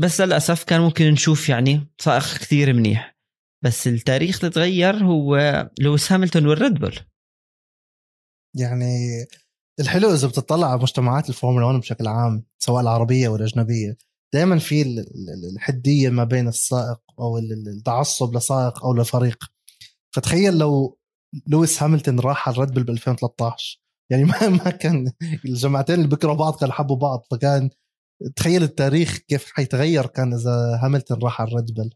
بس 0.00 0.20
للأسف 0.20 0.64
كان 0.64 0.80
ممكن 0.80 1.04
نشوف 1.04 1.48
يعني 1.48 1.86
سائق 2.00 2.22
كثير 2.22 2.72
منيح. 2.72 3.16
بس 3.64 3.88
التاريخ 3.88 4.38
اللي 4.38 4.50
تغير 4.50 4.96
هو 4.96 5.70
لويس 5.80 6.12
هاملتون 6.12 6.46
والريد 6.46 6.74
بول. 6.74 6.98
يعني 8.56 9.26
الحلو 9.80 10.14
إذا 10.14 10.28
بتطلع 10.28 10.70
على 10.70 10.80
مجتمعات 10.80 11.28
الفورمولا 11.28 11.66
1 11.66 11.80
بشكل 11.80 12.06
عام 12.06 12.44
سواء 12.58 12.82
العربية 12.82 13.28
والاجنبيه 13.28 13.96
دائما 14.34 14.58
في 14.58 15.04
الحدية 15.56 16.10
ما 16.10 16.24
بين 16.24 16.48
السائق 16.48 17.00
أو 17.18 17.38
التعصب 17.38 18.36
لسائق 18.36 18.84
أو 18.84 18.94
لفريق. 18.94 19.44
فتخيل 20.14 20.58
لو 20.58 20.99
لويس 21.46 21.82
هاملتون 21.82 22.20
راح 22.20 22.48
على 22.48 22.56
الريد 22.56 22.70
بول 22.74 22.84
ب 22.84 22.90
2013 22.90 23.80
يعني 24.10 24.24
ما 24.24 24.48
ما 24.48 24.70
كان 24.70 25.12
الجماعتين 25.44 25.94
اللي 25.94 26.08
بكرهوا 26.08 26.36
بعض 26.36 26.56
كانوا 26.56 26.74
حبوا 26.74 26.96
بعض 26.96 27.26
فكان 27.30 27.70
تخيل 28.36 28.62
التاريخ 28.62 29.16
كيف 29.16 29.52
حيتغير 29.52 30.06
كان 30.06 30.34
إذا 30.34 30.80
هاملتون 30.82 31.18
راح 31.22 31.40
على 31.40 31.50
الريد 31.50 31.74
بول. 31.74 31.94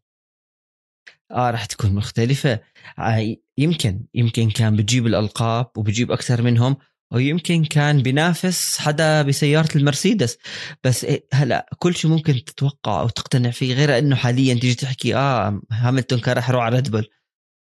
آه 1.31 1.51
راح 1.51 1.65
تكون 1.65 1.95
مختلفة. 1.95 2.61
آه 2.99 3.37
يمكن 3.59 4.07
يمكن 4.15 4.51
كان 4.51 4.77
بجيب 4.77 5.07
الألقاب 5.07 5.71
وبجيب 5.77 6.13
أكثر 6.13 6.43
منهم 6.43 6.77
ويمكن 7.13 7.65
كان 7.65 8.03
بينافس 8.03 8.79
حدا 8.79 9.23
بسيارة 9.23 9.77
المرسيدس. 9.77 10.39
بس 10.85 11.05
إيه 11.05 11.27
هلا 11.33 11.71
كل 11.79 11.95
شيء 11.95 12.11
ممكن 12.11 12.45
تتوقع 12.45 13.01
أو 13.01 13.09
تقتنع 13.09 13.51
فيه 13.51 13.75
غير 13.75 13.99
إنه 13.99 14.17
حاليا 14.17 14.55
تيجي 14.55 14.75
تحكي 14.75 15.17
آه 15.17 15.63
هاملتون 15.73 16.21
كان 16.21 16.37
راح 16.37 16.51
يروح 16.51 16.65
على 16.65 16.77
ريد 16.77 16.91
بول. 16.91 17.09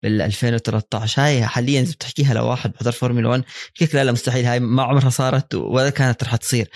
بال 0.04 0.22
2013 0.22 1.22
هاي 1.22 1.46
حاليا 1.46 1.82
إذا 1.82 1.92
بتحكيها 1.92 2.34
لواحد 2.34 2.72
بحضر 2.72 2.92
فورمولا 2.92 3.30
1 3.30 3.44
بحكيك 3.76 3.96
لا 3.96 4.04
لا 4.04 4.12
مستحيل. 4.12 4.46
هاي 4.46 4.60
ما 4.60 4.84
عمرها 4.84 5.10
صارت 5.10 5.56
ولا 5.56 5.90
كانت 5.90 6.24
رح 6.24 6.36
تصير. 6.36 6.70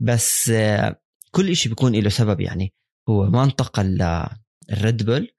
بس 0.00 0.50
آه 0.50 1.00
كل 1.30 1.56
شيء 1.56 1.68
بيكون 1.72 1.96
له 1.96 2.08
سبب 2.10 2.40
يعني. 2.40 2.72
هو 3.08 3.24
ما 3.30 3.44
انتقل 3.44 3.98
للريد 4.70 5.02
بول 5.02 5.30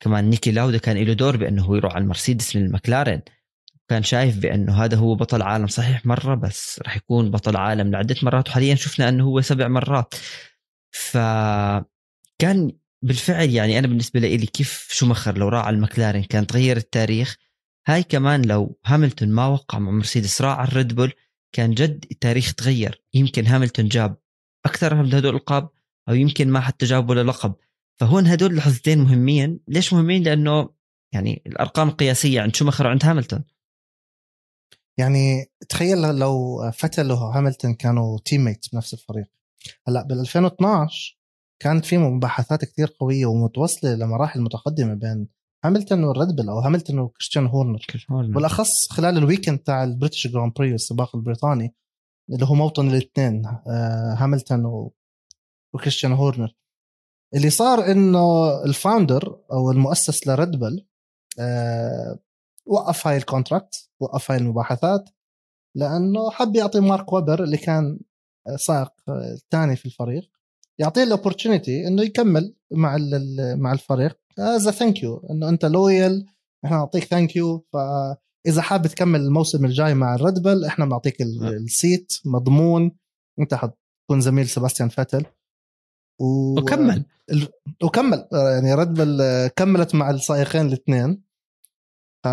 كمان 0.00 0.30
نيكي 0.30 0.50
لاودا 0.50 0.78
كان 0.78 0.96
له 0.96 1.12
دور 1.12 1.36
بأنه 1.36 1.64
هو 1.64 1.74
يروح 1.76 1.94
على 1.94 2.02
المرسيدس 2.02 2.56
من 2.56 2.64
المكلارن 2.64 3.22
كان 3.88 4.02
شايف 4.02 4.38
بأنه 4.38 4.84
هذا 4.84 4.96
هو 4.96 5.14
بطل 5.14 5.42
عالم 5.42 5.66
صحيح 5.66 6.06
مرة 6.06 6.34
بس 6.34 6.80
راح 6.84 6.96
يكون 6.96 7.30
بطل 7.30 7.56
عالم 7.56 7.90
لعدة 7.90 8.16
مرات. 8.22 8.48
وحاليا 8.48 8.74
شفنا 8.74 9.08
أنه 9.08 9.24
هو 9.24 9.40
سبع 9.40 9.68
مرات. 9.68 10.14
ف 10.90 11.18
كان 12.38 12.72
بالفعل 13.04 13.50
يعني 13.50 13.78
أنا 13.78 13.86
بالنسبة 13.86 14.20
لي 14.20 14.46
كيف 14.46 14.88
شومخر 14.90 15.38
لو 15.38 15.48
راح 15.48 15.66
على 15.66 15.76
المكلارن 15.76 16.22
كان 16.22 16.46
تغير 16.46 16.76
التاريخ 16.76 17.36
هاي 17.86 18.02
كمان 18.02 18.44
لو 18.44 18.78
هاملتون 18.84 19.28
ما 19.28 19.46
وقع 19.46 19.78
مع 19.78 19.90
مرسيدس 19.90 20.42
راح 20.42 20.58
على 20.58 20.68
الريد 20.68 20.94
بول 20.94 21.12
كان 21.52 21.74
جد 21.74 22.04
التاريخ 22.10 22.54
تغير. 22.54 23.02
يمكن 23.14 23.46
هاملتون 23.46 23.88
جاب 23.88 24.16
أكثر 24.66 24.94
من 24.94 25.14
هدول 25.14 25.30
الألقاب 25.30 25.68
أو 26.08 26.14
يمكن 26.14 26.50
ما 26.50 26.60
حتى 26.60 26.86
جاب 26.86 27.10
ولا 27.10 27.22
لقب. 27.22 27.54
فهون 28.00 28.26
هدول 28.26 28.50
اللحظتين 28.50 28.98
مهمين. 28.98 29.60
ليش 29.68 29.92
مهمين؟ 29.92 30.22
لأنه 30.22 30.70
يعني 31.12 31.42
الأرقام 31.46 31.88
القياسية 31.88 32.40
عند 32.40 32.56
شومخر 32.56 32.86
وعند 32.86 33.04
هاملتون. 33.04 33.44
يعني 34.98 35.50
تخيل 35.68 35.98
لو 35.98 36.62
فتل 36.70 37.12
وهاملتون 37.12 37.74
كانوا 37.74 38.18
teammate 38.24 38.66
بنفس 38.72 38.94
الفريق. 38.94 39.26
هلأ 39.88 40.02
بال 40.02 40.20
2012 40.20 41.23
كانت 41.62 41.84
في 41.84 41.98
مباحثات 41.98 42.64
كثير 42.64 42.96
قوية 43.00 43.26
ومتوصله 43.26 43.94
لمراحل 43.94 44.40
متقدمة 44.40 44.94
بين 44.94 45.28
هاملتون 45.64 46.04
والريد 46.04 46.36
بل 46.36 46.48
أو 46.48 46.58
هاملتون 46.58 46.98
وكريستيان 46.98 47.46
هورنر. 47.46 47.86
بالأخص 48.34 48.88
خلال 48.90 49.18
ال 49.18 49.23
weekend 49.23 49.58
تاع 49.58 49.84
ال 49.84 49.89
British 49.89 50.26
Grand 50.26 50.52
Prix 50.52 50.74
السباق 50.74 51.16
البريطاني 51.16 51.74
اللي 52.30 52.46
هو 52.46 52.54
موطن 52.54 52.88
الاثنين 52.88 53.46
آه، 53.46 54.14
هاملتون 54.18 54.90
وكريستيان 55.74 56.12
هورنر. 56.12 56.54
اللي 57.34 57.50
صار 57.50 57.90
إنه 57.90 58.50
ال 58.64 58.74
founder 58.74 59.40
أو 59.52 59.70
المؤسس 59.70 60.26
لريد 60.26 60.50
بل 60.50 60.86
آه، 61.38 62.18
وقف 62.66 63.06
هاي 63.06 63.16
ال 63.16 63.24
contract 63.24 63.90
وقف 64.00 64.30
هاي 64.30 64.38
المباحثات 64.38 65.04
لأنه 65.76 66.30
حب 66.30 66.56
يعطي 66.56 66.80
مارك 66.80 67.12
ويبر 67.12 67.44
اللي 67.44 67.56
كان 67.56 68.00
سائق 68.56 68.92
الثاني 69.08 69.76
في 69.76 69.86
الفريق. 69.86 70.33
يعطيه 70.78 71.02
ال 71.02 71.09
opportunity 71.09 71.86
إنه 71.86 72.02
يكمل 72.02 72.54
مع 72.72 72.98
مع 73.56 73.72
الفريق. 73.72 74.18
as 74.38 74.68
thank 74.68 75.02
you 75.02 75.26
إنه 75.30 75.48
أنت 75.48 75.64
loyal 75.64 76.26
إحنا 76.64 76.76
نعطيك 76.76 77.04
thank 77.04 77.36
you 77.36 77.66
فاذا 77.72 78.62
حابب 78.62 78.86
تكمل 78.86 79.20
الموسم 79.20 79.64
الجاي 79.64 79.94
مع 79.94 80.14
الريد 80.14 80.42
بل 80.42 80.64
إحنا 80.64 80.84
بنعطيك 80.84 81.22
ال 81.22 81.40
seat 81.40 82.12
مضمون. 82.24 82.92
أنت 83.40 83.54
حتكون 83.54 84.20
زميل 84.20 84.48
سباستيان 84.48 84.88
فيتل. 84.88 85.24
و... 86.20 86.58
وكمل. 86.58 87.04
وكمل. 87.82 88.28
يعني 88.32 88.74
ريد 88.74 88.88
بل 88.88 89.22
كملت 89.56 89.94
مع 89.94 90.10
السائقين 90.10 90.66
الاثنين. 90.66 91.22
ف 92.24 92.28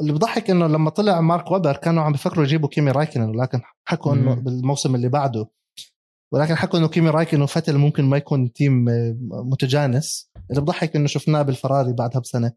اللي 0.00 0.12
بضحك 0.12 0.50
إنه 0.50 0.66
لما 0.66 0.90
طلع 0.90 1.20
مارك 1.20 1.50
ويبر 1.50 1.76
كانوا 1.76 2.02
عم 2.02 2.12
بفكروا 2.12 2.44
يجيبوا 2.44 2.68
كيمي 2.68 2.90
رايكنن 2.90 3.22
ولكن 3.22 3.60
حكوا 3.84 4.14
إنه 4.14 4.34
بالموسم 4.34 4.94
اللي 4.94 5.08
بعده. 5.08 5.46
ولكن 6.34 6.54
حكوا 6.54 6.78
إنه 6.78 6.88
كيمي 6.88 7.10
رايكنن 7.10 7.42
وفتل 7.42 7.76
ممكن 7.76 8.04
ما 8.04 8.16
يكون 8.16 8.52
team 8.52 8.84
متجانس. 9.30 10.30
اللي 10.50 10.60
بضحك 10.60 10.96
إنه 10.96 11.06
شفناه 11.06 11.42
بالفراري 11.42 11.92
بعدها 11.92 12.20
بسنة. 12.20 12.52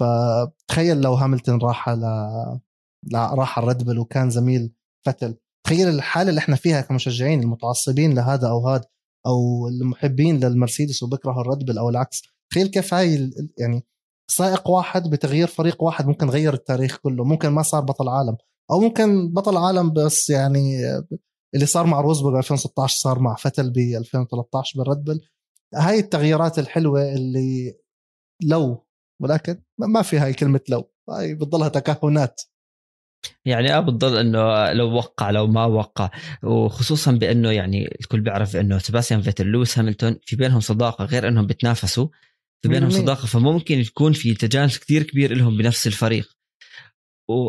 فتخيل 0.00 1.00
لو 1.00 1.14
هاملتون 1.14 1.58
راح 1.62 1.88
على 1.88 2.30
راح 3.14 3.58
على 3.58 3.72
الريد 3.72 3.98
وكان 3.98 4.30
زميل 4.30 4.72
فتل. 5.06 5.36
تخيل 5.66 5.88
الحالة 5.88 6.30
اللي 6.30 6.38
إحنا 6.38 6.56
فيها 6.56 6.80
كمشجعين 6.80 7.40
المتعصبين 7.40 8.14
لهذا 8.14 8.48
أو 8.48 8.68
هذا 8.68 8.84
أو 9.26 9.68
المحبين 9.68 10.44
للمرسيدس 10.44 11.02
وبكرهوا 11.02 11.40
الريد 11.40 11.78
أو 11.78 11.88
العكس. 11.88 12.22
تخيل 12.52 12.66
كيف 12.66 12.94
هاي 12.94 13.30
يعني 13.58 13.86
سائق 14.30 14.70
واحد 14.70 15.10
بتغيير 15.10 15.46
فريق 15.46 15.82
واحد 15.82 16.06
ممكن 16.06 16.30
غير 16.30 16.54
التاريخ 16.54 16.96
كله. 16.96 17.24
ممكن 17.24 17.48
ما 17.48 17.62
صار 17.62 17.80
بطل 17.80 18.08
عالم. 18.08 18.36
أو 18.70 18.80
ممكن 18.80 19.32
بطل 19.32 19.56
عالم 19.56 19.92
بس 19.92 20.30
يعني 20.30 20.82
اللي 21.54 21.66
صار 21.66 21.86
مع 21.86 22.00
روزبرغ 22.00 22.38
2016 22.38 22.96
صار 22.96 23.18
مع 23.18 23.34
فتل 23.34 23.70
ب 23.70 23.78
2013 23.78 24.78
بالريد 24.78 25.04
بل. 25.04 25.20
هاي 25.74 25.98
التغييرات 25.98 26.58
الحلوة 26.58 27.12
اللي 27.14 27.74
لو 28.42 28.86
ولكن 29.20 29.62
ما 29.78 30.02
في 30.02 30.18
هاي 30.18 30.32
كلمة 30.32 30.60
لو 30.68 30.90
هاي 31.10 31.34
بتضلها 31.34 31.68
تكهنات. 31.68 32.42
يعني 33.44 33.74
آه 33.74 33.80
بتضل 33.80 34.16
إنه 34.16 34.72
لو 34.72 34.94
وقع 34.94 35.30
لو 35.30 35.46
ما 35.46 35.64
وقع. 35.64 36.10
وخصوصا 36.42 37.12
بإنه 37.12 37.50
يعني 37.50 37.96
الكل 38.00 38.20
بيعرف 38.20 38.56
إنه 38.56 38.78
سباستيان 38.78 39.22
فيتل 39.22 39.46
لويس 39.46 39.78
هاملتون 39.78 40.18
في 40.22 40.36
بينهم 40.36 40.60
صداقة 40.60 41.04
غير 41.04 41.28
إنهم 41.28 41.46
بتنافسوا 41.46 42.08
في 42.62 42.68
بينهم 42.68 42.90
صداقة 42.90 43.26
فممكن 43.26 43.78
يكون 43.78 44.12
في 44.12 44.34
تجانس 44.34 44.78
كثير 44.78 45.02
كبير 45.02 45.36
لهم 45.36 45.56
بنفس 45.56 45.86
الفريق. 45.86 46.39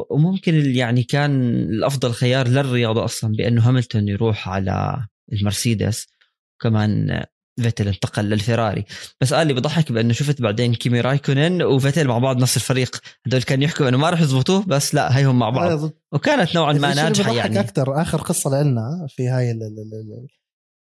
وممكن 0.09 0.75
يعني 0.75 1.03
كان 1.03 1.53
الأفضل 1.53 2.11
خيار 2.11 2.47
للرياضة 2.47 3.05
أصلا 3.05 3.35
بأنه 3.35 3.67
هاملتون 3.67 4.07
يروح 4.07 4.49
على 4.49 5.05
المرسيدس 5.33 6.07
وكمان 6.55 7.23
فيتل 7.61 7.87
انتقل 7.87 8.25
للفيراري. 8.25 8.85
بس 9.21 9.33
قال 9.33 9.47
لي 9.47 9.53
بضحك 9.53 9.91
بأنه 9.91 10.13
شفت 10.13 10.41
بعدين 10.41 10.73
كيمي 10.73 11.01
رايكونن 11.01 11.63
وفيتل 11.63 12.07
مع 12.07 12.17
بعض 12.17 12.41
نفس 12.41 12.57
الفريق. 12.57 13.01
هدول 13.27 13.41
كانوا 13.41 13.63
يحكوا 13.63 13.89
انه 13.89 13.97
ما 13.97 14.09
راح 14.09 14.21
يزبطوه 14.21 14.63
بس 14.65 14.95
لا 14.95 15.17
هيهم 15.17 15.39
مع 15.39 15.49
بعض. 15.49 15.91
وكانت 16.11 16.55
نوعا 16.55 16.73
ما 16.73 16.93
ناجحة 16.93 17.33
يعني. 17.33 17.59
أكثر 17.59 18.01
آخر 18.01 18.21
قصة 18.21 18.61
لنا 18.63 19.07
في 19.09 19.27
هاي 19.27 19.59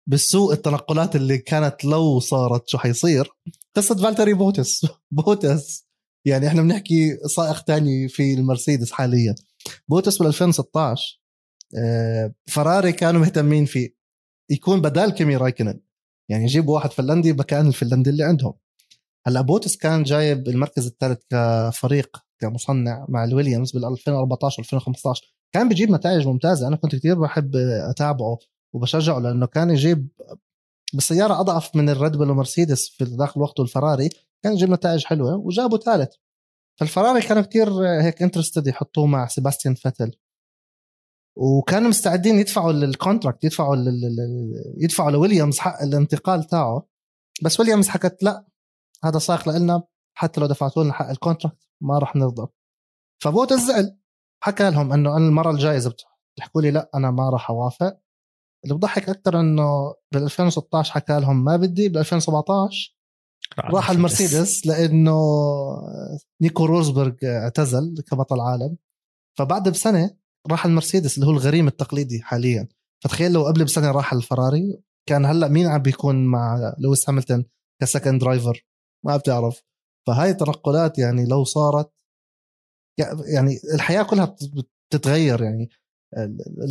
بالسوق 0.07 0.53
التنقلات 0.53 1.17
اللي 1.17 1.39
كانت 1.39 1.85
لو 1.85 2.21
صارت 2.21 2.69
شو 2.69 2.79
حيصير؟ 2.79 3.29
قصة 3.77 3.95
فالتيري 3.95 4.35
بوتاس. 4.35 4.87
بوتاس. 5.11 5.87
يعني 6.25 6.47
إحنا 6.47 6.63
بنحكي 6.63 7.17
سائق 7.37 7.61
تاني 7.61 8.09
في 8.09 8.35
المرسيدس 8.35 8.93
حاليا. 8.93 9.35
بوتاس 9.89 10.19
بال 10.19 10.27
2016 10.27 11.21
آه، 11.79 12.35
فراري 12.47 12.93
كانوا 12.93 13.21
مهتمين 13.21 13.65
فيه 13.65 13.95
يكون 14.51 14.81
بدال 14.81 15.11
كيمي 15.11 15.37
رايكنن 15.37 15.81
يعني 16.29 16.45
يجيبوا 16.45 16.75
واحد 16.75 16.93
فنلندي 16.93 17.33
مكان 17.33 17.67
الفنلندي 17.67 18.11
اللي 18.11 18.25
عندهم. 18.25 18.55
هلأ 19.27 19.41
بوتاس 19.41 19.77
كان 19.77 20.03
جايب 20.03 20.49
المركز 20.49 20.87
الثالث 20.87 21.19
كفريق 21.31 22.17
كمصنع 22.41 23.07
مع 23.09 23.25
الويليامز 23.25 23.73
بال 23.73 23.85
2014 23.85 24.63
2015 24.63 25.35
كان 25.53 25.69
بيجيب 25.69 25.91
نتائج 25.91 26.27
ممتازة. 26.27 26.69
أنا 26.69 26.77
كنت 26.77 26.97
كثير 26.97 27.21
بحب 27.21 27.57
أتابعه 27.57 28.39
وبشجعه 28.75 29.19
لأنه 29.19 29.47
كان 29.47 29.71
يجيب 29.71 30.09
بسيارة 30.95 31.41
أضعف 31.41 31.77
من 31.77 31.89
الريد 31.89 32.13
بول 32.13 32.31
ومرسيدس 32.31 32.89
في 32.89 33.05
ذاك 33.05 33.37
الوقت 33.37 33.61
والفراري 33.61 34.09
كان 34.45 34.53
يجيب 34.53 34.71
نتائج 34.71 35.05
حلوة 35.05 35.37
وجابوا 35.37 35.79
ثالث. 35.79 36.15
فالفراري 36.81 37.21
كانوا 37.23 37.43
كثير 37.43 37.69
هيك 38.03 38.23
interested 38.23 38.67
يحطوه 38.67 39.07
مع 39.07 39.27
سيباستيان 39.27 39.75
فيتل 39.75 40.13
وكانوا 41.37 41.89
مستعدين 41.89 42.39
يدفعوا 42.39 42.71
ال 42.73 42.81
contract 42.81 43.45
يدفعوا 43.45 43.77
يدفعوا 44.77 45.11
لويليامز 45.11 45.59
حق 45.59 45.83
الانتقال 45.83 46.45
تاعه. 46.45 46.87
بس 47.43 47.61
ويليامز 47.61 47.89
حكت 47.89 48.23
لا 48.23 48.47
هذا 49.05 49.19
سائق 49.19 49.49
لنا 49.49 49.83
حتى 50.15 50.41
لو 50.41 50.47
دفعتوا 50.47 50.85
لنا 50.85 50.93
حق 50.93 51.11
ال 51.11 51.17
contract 51.17 51.69
ما 51.81 51.99
راح 51.99 52.17
نرضى. 52.17 52.47
فبوتاس 53.23 53.53
زعل. 53.53 53.99
حكى 54.43 54.71
لهم 54.71 54.93
إنه 54.93 55.17
أنا 55.17 55.29
المرة 55.29 55.51
الجاية 55.51 55.77
إذا 55.77 55.93
بتحكوا 56.37 56.63
لي 56.63 56.71
لا 56.71 56.91
أنا 56.95 57.11
ما 57.11 57.31
راح 57.31 57.51
أوافق. 57.51 57.99
اللي 58.65 58.75
بضحك 58.75 59.09
أكثر 59.09 59.41
إنه 59.41 59.95
بال 60.13 60.23
2016 60.23 60.93
حكى 60.93 61.21
لهم 61.21 61.45
ما 61.45 61.57
بدي 61.57 61.89
بال 61.89 61.99
2017 61.99 62.94
راح 63.59 63.91
المرسيدس 63.91 64.67
لأنه 64.67 65.19
نيكو 66.43 66.65
روزبرغ 66.65 67.13
اعتزل 67.25 67.95
كبطل 68.11 68.41
عالم 68.41 68.77
فبعد 69.39 69.69
بسنة 69.69 70.17
راح 70.51 70.67
المرسيدس 70.67 71.15
اللي 71.17 71.27
هو 71.27 71.31
الغريم 71.31 71.69
التقليدي 71.69 72.23
حاليا. 72.23 72.69
فتخيل 73.05 73.33
لو 73.33 73.47
قبل 73.47 73.65
بسنة 73.65 73.91
راح 73.91 74.13
الفراري. 74.13 74.83
كان 75.09 75.25
هلأ 75.25 75.49
مين 75.49 75.67
عم 75.67 75.83
بيكون 75.83 76.27
مع 76.27 76.75
لويس 76.79 77.09
هاملتون 77.09 77.45
ك 77.83 77.88
second 77.88 78.21
driver؟ 78.21 78.67
ما 79.07 79.17
بتعرف 79.17 79.63
فهاي 80.07 80.31
التنقلات 80.31 80.99
يعني 80.99 81.27
لو 81.27 81.45
صارت 81.45 81.93
يعني 83.35 83.61
الحياة 83.75 84.03
كلها 84.03 84.37
بتتغير 84.93 85.43
يعني. 85.43 85.69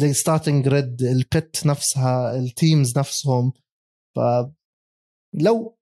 ال 0.03 0.10
starting 0.10 0.65
grid 0.65 1.01
ال 1.01 1.17
pit 1.17 1.65
نفسها 1.65 2.35
ال 2.35 2.45
teams 2.45 2.97
نفسهم. 2.97 3.53
ف 4.15 4.19
لو 5.33 5.77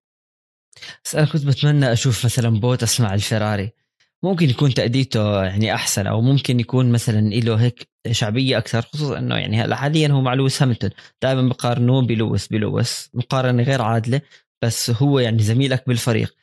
بس 1.06 1.16
أنا 1.16 1.26
كنت 1.26 1.46
بتمنى 1.46 1.94
أشوف 1.94 2.26
مثلا 2.26 2.60
بوت 2.60 2.84
أسمع 2.84 3.14
الفيراري 3.14 3.72
ممكن 4.24 4.50
يكون 4.50 4.74
تأديته 4.74 5.44
يعني 5.44 5.74
أحسن 5.74 6.08
أو 6.08 6.22
ممكن 6.22 6.60
يكون 6.60 6.92
مثلا 6.92 7.20
له 7.22 7.56
هيك 7.56 7.90
شعبية 8.12 8.58
أكثر 8.58 8.82
خصوصا 8.82 9.18
إنه 9.18 9.36
يعني 9.36 9.62
هلأ 9.62 9.76
حاليا 9.76 10.08
هو 10.08 10.22
مع 10.22 10.34
لويس 10.34 10.62
هاملتون 10.62 10.90
دائما 11.22 11.50
بقارنوه 11.50 12.02
بلويس. 12.02 12.48
بلويس 12.48 13.10
مقارنة 13.14 13.64
غير 13.64 13.82
عادلة 13.82 14.22
بس 14.62 14.90
هو 14.90 15.20
يعني 15.20 15.44
زميلك 15.44 15.84
بالفريق. 15.88 16.36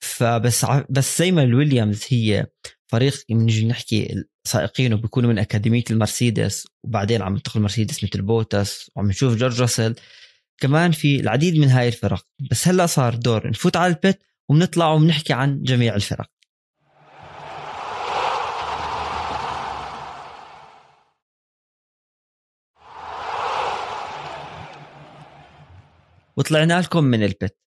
فبس 0.00 0.66
بس 0.90 1.18
زي 1.18 1.32
ما 1.32 1.42
الويليامز 1.42 2.04
هي 2.08 2.46
فريق 2.86 3.14
بنجي 3.28 3.66
نحكي 3.66 4.24
سائقينه 4.44 4.96
بيكونوا 4.96 5.30
من 5.30 5.38
أكاديمية 5.38 5.84
المرسيدس 5.90 6.66
وبعدين 6.84 7.22
عم 7.22 7.34
ينتقل 7.36 7.60
مرسيدس 7.60 8.04
مثل 8.04 8.22
بوتس 8.22 8.90
وعم 8.96 9.08
نشوف 9.08 9.36
جورج 9.36 9.60
راسل. 9.60 9.94
كمان 10.58 10.92
في 10.92 11.20
العديد 11.20 11.58
من 11.58 11.68
هاي 11.68 11.88
الفرق. 11.88 12.26
بس 12.50 12.68
هلا 12.68 12.86
صار 12.86 13.14
دور 13.14 13.48
نفوت 13.48 13.76
على 13.76 13.92
ال 13.94 14.01
pit 14.01 14.22
وبنطلع 14.48 14.92
وبنحكي 14.92 15.32
عن 15.32 15.62
جميع 15.62 15.94
الفرق. 15.94 16.30
وطلعنا 26.36 26.80
لكم 26.80 27.04
من 27.04 27.22
ال 27.22 27.29
pit. 27.29 27.58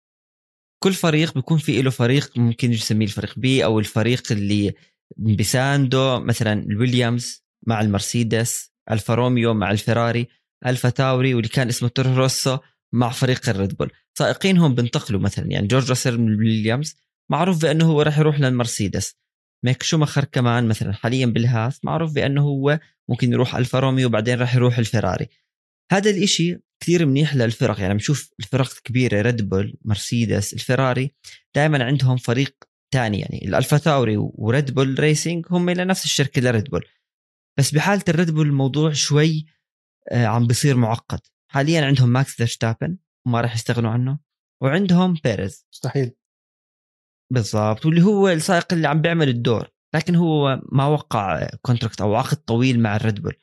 كل 0.84 0.94
فريق 0.94 1.34
بيكون 1.34 1.58
في 1.58 1.82
له 1.82 1.90
فريق 1.90 2.38
ممكن 2.38 2.70
نسميه 2.70 3.06
الفريق 3.06 3.40
B 3.40 3.66
أو 3.66 3.80
الفريق 3.80 4.32
اللي 4.32 4.74
بيساندو 5.18 6.20
مثلا 6.20 6.54
الويليامز 6.54 7.46
مع 7.68 7.82
المرسيدس 7.82 8.72
ألفا 8.92 9.16
روميو 9.16 9.54
مع 9.54 9.72
الفراري 9.72 10.28
ألفا 10.66 10.90
تاوري 10.90 11.34
واللي 11.34 11.50
كان 11.50 11.68
اسمه 11.68 11.90
تورو 11.90 12.16
روسو 12.16 12.58
مع 12.94 13.10
فريق 13.10 13.50
الريد 13.50 13.78
بول. 13.78 13.92
سائقينهم 14.18 14.76
بينتقلوا 14.76 15.22
مثلا 15.22 15.52
يعني 15.52 15.68
جورج 15.68 15.90
راسل 15.90 16.18
من 16.18 16.28
الويليامز 16.28 16.96
معروف 17.32 17.62
بأنه 17.62 17.86
هو 17.86 18.02
راح 18.02 18.20
يروح 18.20 18.40
للمرسيدس. 18.40 19.16
ميك 19.66 19.84
شومخر 19.84 20.26
كمان 20.26 20.68
مثلا 20.68 20.94
حاليا 20.94 21.26
بالهاس 21.26 21.86
معروف 21.86 22.14
بأنه 22.14 22.42
هو 22.42 22.80
ممكن 23.10 23.32
يروح 23.32 23.56
ألفا 23.56 23.80
روميو 23.80 24.08
وبعدين 24.08 24.40
راح 24.40 24.56
يروح 24.56 24.78
الفراري. 24.78 25.28
هذا 25.92 26.10
الإشي 26.10 26.60
كثير 26.80 27.06
منيح 27.06 27.36
للفرق 27.36 27.80
يعني 27.80 27.94
بنشوف 27.94 28.32
الفرق 28.40 28.72
الكبيره 28.78 29.22
ريد 29.22 29.50
بول 29.50 29.78
مرسيدس 29.86 30.54
الفراري 30.54 31.12
دائما 31.56 31.84
عندهم 31.84 32.18
فريق 32.18 32.56
الثاني 32.86 33.20
يعني 33.20 33.48
الألفا 33.48 33.78
تاوري 33.78 34.16
وريد 34.18 34.74
بول 34.74 35.00
ريسنج 35.00 35.46
هم 35.52 35.70
إلى 35.70 35.86
نفس 35.86 36.04
الشركة 36.06 36.42
لريد 36.42 36.64
بول. 36.70 36.86
بس 37.58 37.72
بحالة 37.72 38.04
الريد 38.08 38.32
بول 38.32 38.48
الموضوع 38.48 38.94
شوي 38.94 39.46
آه، 40.12 40.26
عم 40.26 40.48
بيصير 40.48 40.76
معقد. 40.76 41.20
حاليا 41.52 41.86
عندهم 41.86 42.10
ماكس 42.10 42.36
فيرستابن 42.36 42.98
وما 43.28 43.42
راح 43.42 43.56
يستغنوا 43.56 43.92
عنه. 43.92 44.20
وعندهم 44.64 45.14
بيريز. 45.24 45.68
مستحيل. 45.74 46.12
بالضبط. 47.34 47.86
واللي 47.86 48.02
هو 48.02 48.30
السائق 48.30 48.74
اللي 48.74 48.88
عم 48.88 49.02
بيعمل 49.02 49.30
الدور. 49.30 49.68
لكن 49.96 50.16
هو 50.16 50.62
ما 50.72 50.86
وقع 50.86 51.50
contract 51.62 52.02
أو 52.02 52.16
عقد 52.16 52.38
طويل 52.38 52.80
مع 52.80 52.96
الريد 52.96 53.22
بول 53.22 53.36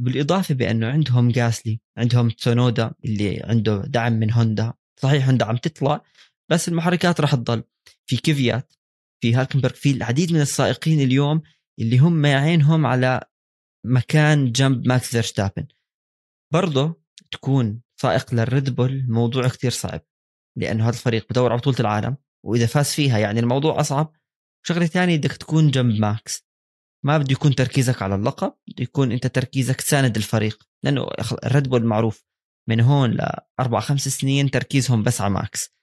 بالإضافة 0.00 0.54
بأنه 0.54 0.86
عندهم 0.86 1.28
جاسلي 1.30 1.80
عندهم 1.98 2.30
تسونودا 2.30 2.94
اللي 3.04 3.42
عنده 3.44 3.82
دعم 3.86 4.12
من 4.12 4.32
هوندا 4.32 4.72
صحيح 5.00 5.26
هوندا 5.28 5.44
عم 5.46 5.56
تطلع 5.56 6.02
بس 6.50 6.68
المحركات 6.68 7.20
راح 7.20 7.34
تضل. 7.34 7.64
في 8.06 8.16
كيفيات. 8.16 8.72
في 9.22 9.34
هالكنبرغ 9.34 9.74
في 9.74 9.90
العديد 9.90 10.32
من 10.32 10.40
السائقين 10.40 11.00
اليوم 11.00 11.42
اللي 11.80 11.98
هم 11.98 12.26
عينهم 12.26 12.86
على 12.86 13.20
مكان 13.86 14.52
جنب 14.52 14.88
ماكس 14.88 15.10
فيرستابن. 15.10 15.66
برضه 16.52 17.01
تكون 17.32 17.82
سائق 18.00 18.34
للريد 18.34 18.74
بول 18.74 19.04
موضوع 19.08 19.48
كتير 19.48 19.70
صعب 19.70 20.00
لأنه 20.58 20.84
هذا 20.84 20.96
الفريق 20.96 21.26
بدور 21.30 21.50
على 21.52 21.60
بطولة 21.60 21.80
العالم 21.80 22.16
وإذا 22.46 22.66
فاز 22.66 22.90
فيها 22.90 23.18
يعني 23.18 23.40
الموضوع 23.40 23.80
أصعب. 23.80 24.12
شغلة 24.66 24.86
ثانية 24.86 25.16
بدك 25.16 25.32
تكون 25.32 25.70
جنب 25.70 26.00
ماكس. 26.00 26.46
ما 27.04 27.18
بده 27.18 27.32
يكون 27.32 27.54
تركيزك 27.54 28.02
على 28.02 28.14
اللقب 28.14 28.54
بده 28.68 28.82
يكون 28.82 29.12
أنت 29.12 29.26
تركيزك 29.26 29.80
تساند 29.80 30.16
الفريق 30.16 30.68
لأنه 30.84 31.08
الريد 31.44 31.68
بول 31.68 31.84
معروف 31.86 32.24
من 32.68 32.80
هون 32.80 33.10
لاربع 33.10 33.80
خمس 33.80 34.08
سنين 34.08 34.50
تركيزهم 34.50 35.02
بس 35.02 35.20
على 35.20 35.30
ماكس. 35.30 35.74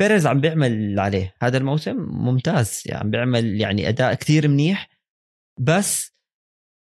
بيريز 0.00 0.26
عم 0.26 0.40
بيعمل 0.40 1.00
عليه 1.00 1.34
هذا 1.42 1.58
الموسم 1.58 1.96
ممتاز 1.96 2.82
يعني 2.86 3.00
عم 3.00 3.10
بيعمل 3.10 3.60
يعني 3.60 3.88
أداء 3.88 4.14
كثير 4.14 4.48
منيح 4.48 4.88
بس 5.60 6.11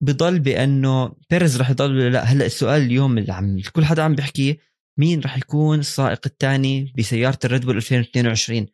بضل 0.02 0.38
بأنه 0.38 1.14
بيريز 1.30 1.60
رح 1.60 1.70
يضل 1.70 2.12
لا 2.12 2.24
هلأ 2.24 2.46
السؤال 2.46 2.82
اليوم 2.82 3.18
اللي 3.18 3.32
عم 3.32 3.60
كل 3.72 3.84
حدا 3.84 4.02
عم 4.02 4.14
بيحكيه 4.14 4.58
مين 4.98 5.20
رح 5.20 5.38
يكون 5.38 5.78
السائق 5.78 6.20
الثاني 6.26 6.92
بسيارة 6.98 7.38
الريد 7.44 7.64
بول 7.64 7.76
2022 7.76 8.66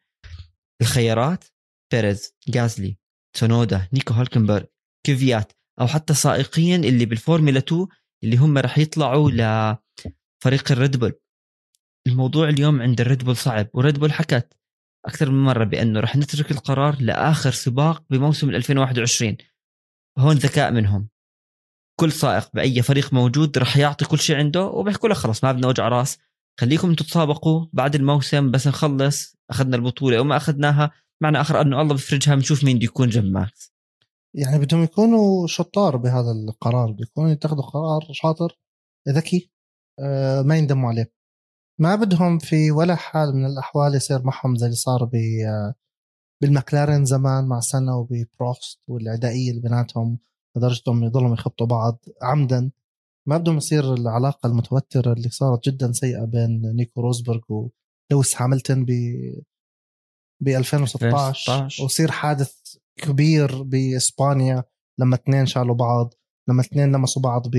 الخيارات؟ 0.81 1.45
بيريز 1.93 2.35
جاسلي 2.49 2.97
تسونودا 3.37 3.89
نيكو 3.93 4.15
هولكنبرغ 4.15 4.65
كيفيات 5.07 5.53
أو 5.81 5.87
حتى 5.87 6.15
سائقين 6.15 6.85
اللي 6.85 7.07
بالفورمولا 7.07 7.59
2 7.59 7.87
اللي 8.25 8.37
هم 8.37 8.59
رح 8.59 8.79
يطلعوا 8.79 9.31
لفريق 9.31 10.73
الريد 10.73 10.97
بول. 10.97 11.13
الموضوع 12.07 12.49
اليوم 12.49 12.83
عند 12.83 13.01
الريد 13.01 13.25
بول 13.25 13.37
صعب 13.37 13.69
وريد 13.75 13.99
بول 13.99 14.13
حكت 14.13 14.57
أكثر 15.07 15.31
من 15.31 15.45
مرة 15.45 15.65
بأنه 15.65 16.01
رح 16.01 16.17
نترك 16.17 16.51
القرار 16.51 16.97
لآخر 17.01 17.51
سباق 17.51 18.05
بموسم 18.11 18.51
2021 18.51 19.37
هون 20.19 20.37
ذكاء 20.37 20.73
منهم. 20.73 21.09
كل 22.01 22.13
سائق 22.13 22.51
بأي 22.55 22.83
فريق 22.83 23.13
موجود 23.13 23.59
رح 23.59 23.77
يعطي 23.77 24.05
كل 24.05 24.19
شيء 24.19 24.37
عنده 24.37 24.65
وبيحكوا 24.65 25.09
له 25.09 25.15
خلص 25.15 25.45
ما 25.45 25.53
بدنا 25.53 25.69
وجع 25.69 25.89
راس. 25.89 26.19
خليكم 26.61 26.95
تتسابقوا 26.95 27.67
بعد 27.73 27.95
الموسم 27.95 28.51
بس 28.51 28.69
نخلص 28.69 29.37
أخذنا 29.51 29.77
البطولة 29.77 30.21
وما 30.21 30.37
أخذناها. 30.37 30.91
معنا 31.23 31.41
آخر 31.41 31.61
إنه 31.61 31.81
الله 31.81 31.95
بفرجها 31.95 32.35
بنشوف 32.35 32.65
مين 32.65 32.77
بده 32.77 32.85
يكون 32.85 33.09
جنب 33.09 33.33
ماكس 33.33 33.73
يعني 34.35 34.59
بدهم 34.59 34.83
يكونوا 34.83 35.47
شطار 35.47 35.97
بهذا 35.97 36.31
القرار 36.31 36.93
بيكونوا 36.93 37.31
يتخذوا 37.31 37.63
قرار 37.63 38.01
شاطر 38.13 38.59
ذكي 39.09 39.51
آه، 40.01 40.43
ما 40.43 40.57
يندموا 40.57 40.89
عليه. 40.91 41.13
ما 41.81 41.97
بدهم 41.97 42.39
في 42.39 42.71
ولا 42.71 42.95
حال 42.95 43.37
من 43.37 43.47
الأحوال 43.47 43.95
يصير 43.95 44.23
معهم 44.23 44.57
زي 44.57 44.67
اللي 44.67 44.77
صار 44.77 45.05
ب 45.05 45.15
آه، 45.47 45.75
بالمكلارين 46.43 47.05
زمان 47.05 47.49
مع 47.49 47.61
سنة 47.61 47.97
وببروست 47.97 48.81
والعدائية 48.89 49.51
اللي 49.51 49.63
بيناتهم. 49.63 50.19
لدرجة 50.59 50.83
أنهم 50.89 51.05
يضلوا 51.05 51.35
يخبطوا 51.35 51.67
بعض 51.67 52.05
عمدا. 52.23 52.71
ما 53.29 53.37
بدهم 53.39 53.57
يصير 53.57 53.95
العلاقة 53.95 54.47
المتوترة 54.47 55.13
اللي 55.13 55.29
صارت 55.31 55.69
جدا 55.69 55.93
سيئة 55.93 56.25
بين 56.25 56.63
نيكو 56.77 57.01
روزبرغ 57.01 57.41
ولويس 58.11 58.43
هاملتون 58.43 58.85
ب 58.85 58.91
ب 60.43 60.49
2016 60.49 61.85
وصير 61.85 62.11
حادث 62.11 62.53
كبير 62.97 63.63
بإسبانيا 63.63 64.65
لما 64.99 65.15
اثنين 65.15 65.47
شالوا 65.47 65.75
بعض 65.75 66.15
لما 66.49 66.61
اثنين 66.61 66.93
لمسوا 66.93 67.23
بعض 67.23 67.49
ب 67.49 67.57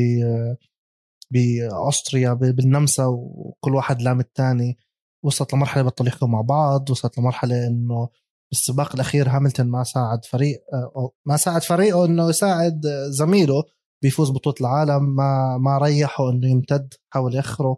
بأستريا 1.32 2.34
بالنمسا 2.34 3.06
وكل 3.06 3.76
واحد 3.76 4.02
لام 4.02 4.20
الثاني. 4.20 4.78
وصلت 5.26 5.54
لمرحلة 5.54 5.84
بطلوا 5.84 6.10
يحكوا 6.10 6.28
مع 6.28 6.42
بعض 6.42 6.90
وصلت 6.90 7.18
لمرحلة 7.18 7.68
إنه 7.68 8.10
بالسباق 8.52 8.96
الأخير 8.96 9.30
هاملتون 9.30 9.68
ما 9.68 9.84
ساعد 9.84 10.26
فريق 10.26 10.64
أو 10.96 11.14
ما 11.26 11.38
ساعد 11.38 11.64
فريقه 11.64 12.06
إنه 12.06 12.30
يساعد 12.30 12.82
زميله 13.10 13.64
بيفوز 14.02 14.30
بطولة 14.32 14.56
العالم 14.62 15.16
ما 15.16 15.58
ما 15.58 15.78
ريحه 15.78 16.30
إنه 16.30 16.48
يمتد 16.50 16.94
حاول 17.10 17.36
ياخره 17.36 17.78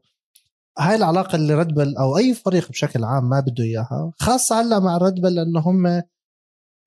هاي 0.79 0.95
العلاقة 0.95 1.35
اللي 1.35 1.55
ريد 1.55 1.67
بل 1.67 1.97
أو 1.97 2.17
أي 2.17 2.33
فريق 2.33 2.69
بشكل 2.69 3.03
عام 3.03 3.29
ما 3.29 3.39
بده 3.39 3.63
إياها 3.63 4.13
خاصة 4.19 4.61
هلأ 4.61 4.79
مع 4.79 4.97
ريد 4.97 5.13
بل 5.21 5.35
لأنه 5.35 5.59
هم 5.59 6.01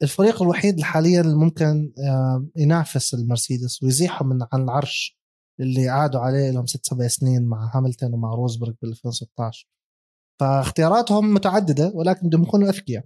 الفريق 0.02 0.42
الوحيد 0.42 0.80
حاليا 0.80 1.20
اللي 1.20 1.36
ممكن 1.36 1.92
ينافس 2.56 3.14
المرسيدس 3.14 3.82
ويزيحهم 3.82 4.28
من 4.28 4.46
عن 4.52 4.62
العرش 4.62 5.18
اللي 5.60 5.88
قعدوا 5.88 6.20
عليه 6.20 6.50
لهم 6.50 6.66
ست 6.66 6.86
سبع 6.86 7.08
سنين 7.08 7.46
مع 7.46 7.70
هاملتون 7.74 8.14
ومع 8.14 8.34
روزبرغ 8.34 8.72
بال 8.82 8.90
2016 8.90 9.68
فاختياراتهم 10.40 11.34
متعددة 11.34 11.92
ولكن 11.94 12.26
بدهم 12.28 12.42
يكونوا 12.42 12.68
أذكياء. 12.68 13.04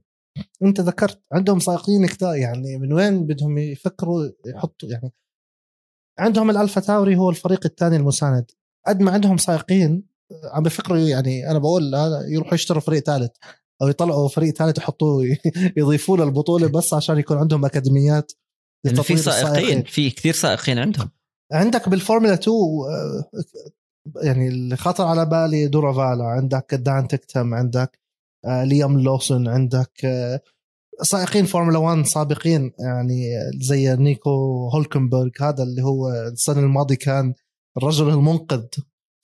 انت 0.62 0.80
ذكرت 0.80 1.22
عندهم 1.32 1.58
سائقين 1.58 2.06
كثار 2.06 2.36
يعني 2.36 2.78
من 2.78 2.92
وين 2.92 3.26
بدهم 3.26 3.58
يفكروا 3.58 4.28
يحطوا 4.46 4.88
يعني 4.88 5.12
عندهم 6.18 6.50
الألفا 6.50 6.80
تاوري 6.80 7.16
هو 7.16 7.30
الفريق 7.30 7.60
الثاني 7.66 7.96
المساند. 7.96 8.50
قد 8.86 9.00
ما 9.00 9.10
عندهم 9.12 9.36
سائقين 9.36 10.02
عم 10.52 10.62
بفكروا 10.62 10.98
يعني 10.98 11.50
أنا 11.50 11.58
بقول 11.58 11.94
يروحوا 12.28 12.54
يشتروا 12.54 12.80
فريق 12.80 13.02
ثالث 13.02 13.30
أو 13.82 13.88
يطلعوا 13.88 14.28
فريق 14.28 14.54
ثالث 14.54 14.78
يحطوه 14.78 15.36
يضيفوه 15.76 16.18
للبطوله 16.18 16.68
بس 16.68 16.94
عشان 16.94 17.18
يكون 17.18 17.36
عندهم 17.36 17.64
أكاديميات 17.64 18.32
يعني 18.84 19.02
في 19.02 19.16
سائقين 19.16 19.82
في 19.82 20.10
كثير 20.10 20.34
سائقين 20.34 20.78
عندهم. 20.78 21.10
عندك 21.52 21.88
بالفورمولا 21.88 22.34
2 22.34 22.56
آه، 22.56 23.30
يعني 24.22 24.48
اللي 24.48 24.76
خطر 24.76 25.04
على 25.04 25.26
بالي 25.26 25.68
داروفالا 25.68 26.24
عندك 26.24 26.74
دان 26.74 27.08
تكتم 27.08 27.54
عندك 27.54 28.00
ليام 28.48 29.00
لوسون 29.00 29.48
عندك 29.48 30.04
آه، 30.04 30.40
سائقين 31.02 31.44
فورمولا 31.44 31.78
1 31.78 32.06
سابقين 32.06 32.72
يعني 32.78 33.22
زي 33.60 33.96
نيكو 33.96 34.30
هولكنبرغ 34.68 35.30
هذا 35.40 35.62
اللي 35.62 35.82
هو 35.82 36.08
السنة 36.32 36.60
الماضية 36.60 36.96
كان 36.96 37.34
الرجل 37.76 38.08
المنقذ 38.08 38.66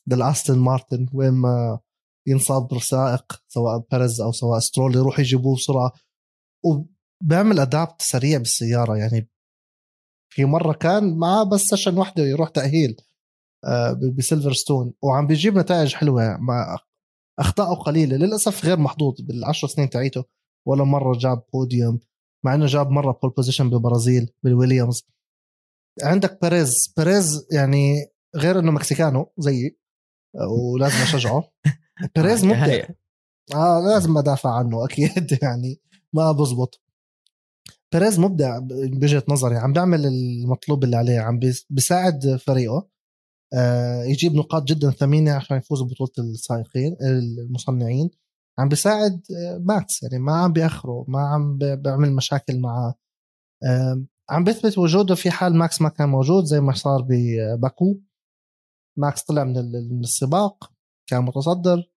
للأستون 0.06 0.58
مارتن 0.58 1.06
وين 1.12 1.32
ما 1.32 1.78
ينصاب 2.26 2.78
سائق 2.78 3.42
سواء 3.48 3.84
بيريز 3.90 4.20
أو 4.20 4.32
سواء 4.32 4.58
سترول 4.58 4.96
يروح 4.96 5.18
يجيبوه 5.18 5.56
بسرعة. 5.56 5.92
وبيعمل 6.64 7.60
adapt 7.60 8.02
سريع 8.02 8.38
بالسيارة 8.38 8.96
يعني 8.96 9.28
في 10.32 10.44
مرة 10.44 10.72
كان 10.72 11.16
معاه 11.18 11.42
بس 11.44 11.60
session 11.60 11.98
واحدة 11.98 12.22
يروح 12.22 12.48
تأهيل 12.48 12.96
آه، 13.64 14.00
بسيلفرستون 14.18 14.92
وعم 15.02 15.26
بيجيب 15.26 15.58
نتائج 15.58 15.94
حلوة 15.94 16.36
مع 16.36 16.78
اخطائه 17.38 17.74
قليلة 17.74 18.16
للأسف 18.16 18.64
غير 18.64 18.78
محظوظ 18.78 19.20
بالعشر 19.20 19.68
سنين 19.68 19.90
تاعيته 19.90 20.24
ولا 20.66 20.84
مرة 20.84 21.18
جاب 21.18 21.42
بوديوم 21.52 22.00
مع 22.44 22.54
إنه 22.54 22.66
جاب 22.66 22.90
مرة 22.90 23.18
pole 23.22 23.30
position 23.30 23.70
بالبرازيل 23.70 24.30
بالويليامز. 24.42 25.02
عندك 26.02 26.38
بيريز 26.42 26.94
بيريز 26.96 27.46
يعني 27.52 28.06
غير 28.36 28.58
إنه 28.58 28.72
mexicano 28.72 29.32
زيي 29.38 29.78
ولازم 30.50 30.96
أشجعه. 30.96 31.50
بيريز 32.16 32.44
مبدع. 32.44 32.84
آه 33.54 33.80
لازم 33.80 34.18
أدافع 34.18 34.50
عنه 34.58 34.84
أكيد 34.84 35.38
يعني 35.42 35.80
ما 36.12 36.32
بزبط. 36.32 36.80
بيريز 37.92 38.18
مبدع 38.20 38.58
بوجهة 38.58 39.24
نظري 39.28 39.56
عم 39.56 39.72
بيعمل 39.72 40.06
المطلوب 40.06 40.84
اللي 40.84 40.96
عليه 40.96 41.20
عم 41.20 41.40
بيساعد 41.70 42.36
فريقه. 42.46 42.76
آه 42.76 42.88
يجيب 44.06 44.34
نقاط 44.34 44.64
جدا 44.64 44.90
ثمينة 44.90 45.32
عشان 45.32 45.56
يفوز 45.56 45.82
ببطولة 45.82 46.10
السائقين 46.18 46.96
المصنعين. 47.02 48.10
عم 48.58 48.68
بيساعد 48.68 49.22
آه، 49.30 49.58
ماكس 49.58 50.02
يعني 50.02 50.18
ما 50.18 50.32
عم 50.36 50.52
بيأخره 50.52 51.04
ما 51.08 51.20
عم 51.20 51.58
بيعمل 51.58 52.12
مشاكل 52.12 52.60
معه 52.60 52.94
آه 53.64 54.04
عم 54.30 54.44
بيثبت 54.44 54.78
وجوده 54.78 55.14
في 55.14 55.30
حال 55.30 55.56
ماكس 55.56 55.82
ما 55.82 55.88
كان 55.88 56.08
موجود 56.08 56.44
زي 56.44 56.60
ما 56.60 56.72
صار 56.72 57.06
بباكو 57.08 57.96
ماكس 58.98 59.22
طلع 59.22 59.44
من 59.44 59.56
السباق 60.00 60.72
كان 61.10 61.24
متصدر 61.24 61.90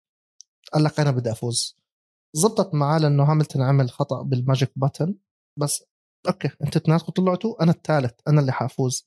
قال 0.74 0.84
لك 0.84 1.00
أنا 1.00 1.12
بدي 1.12 1.32
أفوز. 1.32 1.78
زبطت 2.36 2.74
معاه 2.74 3.00
لأنه 3.00 3.24
هاملتون 3.32 3.62
عمل 3.62 3.89
خطأ 3.89 4.22
بال 4.24 4.37
magic 4.37 4.71
button. 4.76 5.15
بس 5.60 5.84
okay 6.28 6.50
انت 6.63 6.76
اثنيناتكم 6.76 7.12
طلعتوا 7.12 7.63
أنا 7.63 7.72
الثالث 7.72 8.13
أنا 8.28 8.41
اللي 8.41 8.52
حافوز. 8.52 9.06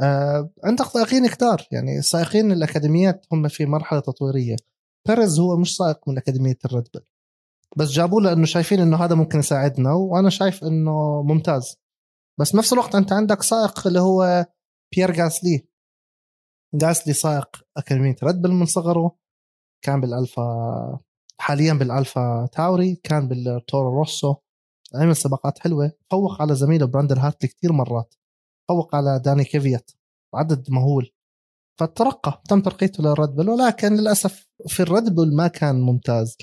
آه 0.00 0.50
عندك 0.64 0.84
سائقين 0.84 1.26
كتار. 1.28 1.66
يعني 1.72 1.98
السائقين 1.98 2.52
الأكاديميات 2.52 3.26
هم 3.32 3.48
في 3.48 3.66
مرحلة 3.66 4.00
تطويرية. 4.00 4.56
بيريز 5.08 5.40
هو 5.40 5.56
مش 5.56 5.76
سائق 5.76 6.08
من 6.08 6.18
أكاديمية 6.18 6.58
الريد 6.64 6.88
بل 6.94 7.00
بس 7.76 7.88
جابوه 7.88 8.22
لأنه 8.22 8.46
شايفين 8.46 8.80
إنه 8.80 8.96
هذا 9.04 9.14
ممكن 9.14 9.38
يساعدنا 9.38 9.92
وأنا 9.92 10.30
شايف 10.30 10.64
إنه 10.64 11.22
ممتاز. 11.22 11.76
بس 12.40 12.54
نفس 12.54 12.72
الوقت 12.72 12.94
أنت 12.94 13.12
عندك 13.12 13.42
سائق 13.42 13.86
اللي 13.86 14.00
هو 14.00 14.46
بيير 14.94 15.22
غاسلي. 15.22 15.68
غاسلي 16.82 17.14
سائق 17.14 17.48
أكاديمية 17.76 18.16
ريد 18.24 18.42
بل 18.42 18.52
من 18.52 18.66
صغره. 18.66 19.16
كان 19.82 20.00
بالألفا 20.00 21.00
حاليا 21.38 21.74
بالألفا 21.74 22.48
تاوري. 22.52 22.94
كان 22.94 23.28
بالتورو 23.28 23.98
روسو. 23.98 24.34
عمل 24.94 25.16
سباقات 25.16 25.58
حلوة. 25.58 25.92
فوق 26.10 26.42
على 26.42 26.54
زميله 26.54 26.86
براندون 26.86 27.18
هارتلي 27.18 27.48
كثير 27.48 27.72
مرات. 27.72 28.14
فوق 28.68 28.94
على 28.94 29.22
دانيل 29.24 29.44
كفيات 29.44 29.90
عدد 30.34 30.70
مهول. 30.70 31.10
فترقى 31.80 32.42
تم 32.48 32.60
ترقيته 32.60 33.02
للريد 33.02 33.30
بل 33.30 33.48
ولكن 33.50 33.94
للأسف 33.94 34.48
في 34.66 34.80
الريد 34.80 35.14
بل 35.14 35.36
ما 35.36 35.48
كان 35.48 35.80
ممتاز. 35.80 36.36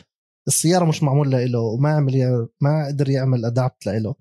السيارة 0.47 0.85
مش 0.85 1.03
معمول 1.03 1.31
له 1.31 1.59
وما 1.59 1.89
عمل 1.89 2.47
ما 2.61 2.87
قدر 2.87 3.09
يعمل 3.09 3.45
adapt 3.45 3.85
له 3.85 4.15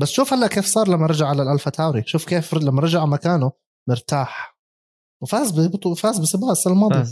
بس 0.00 0.10
شوف 0.10 0.32
هلا 0.32 0.46
كيف 0.46 0.66
صار 0.66 0.88
لما 0.88 1.06
رجع 1.06 1.26
على 1.26 1.42
الألفا 1.42 1.70
تاوري. 1.70 2.02
شوف 2.06 2.24
كيف 2.28 2.54
لما 2.54 2.80
رجع 2.80 3.04
مكانه 3.04 3.52
مرتاح. 3.88 4.58
وفاز 5.22 5.60
فاز 5.96 6.18
بسباق 6.18 6.50
السنة 6.50 6.72
الماضيه 6.72 7.04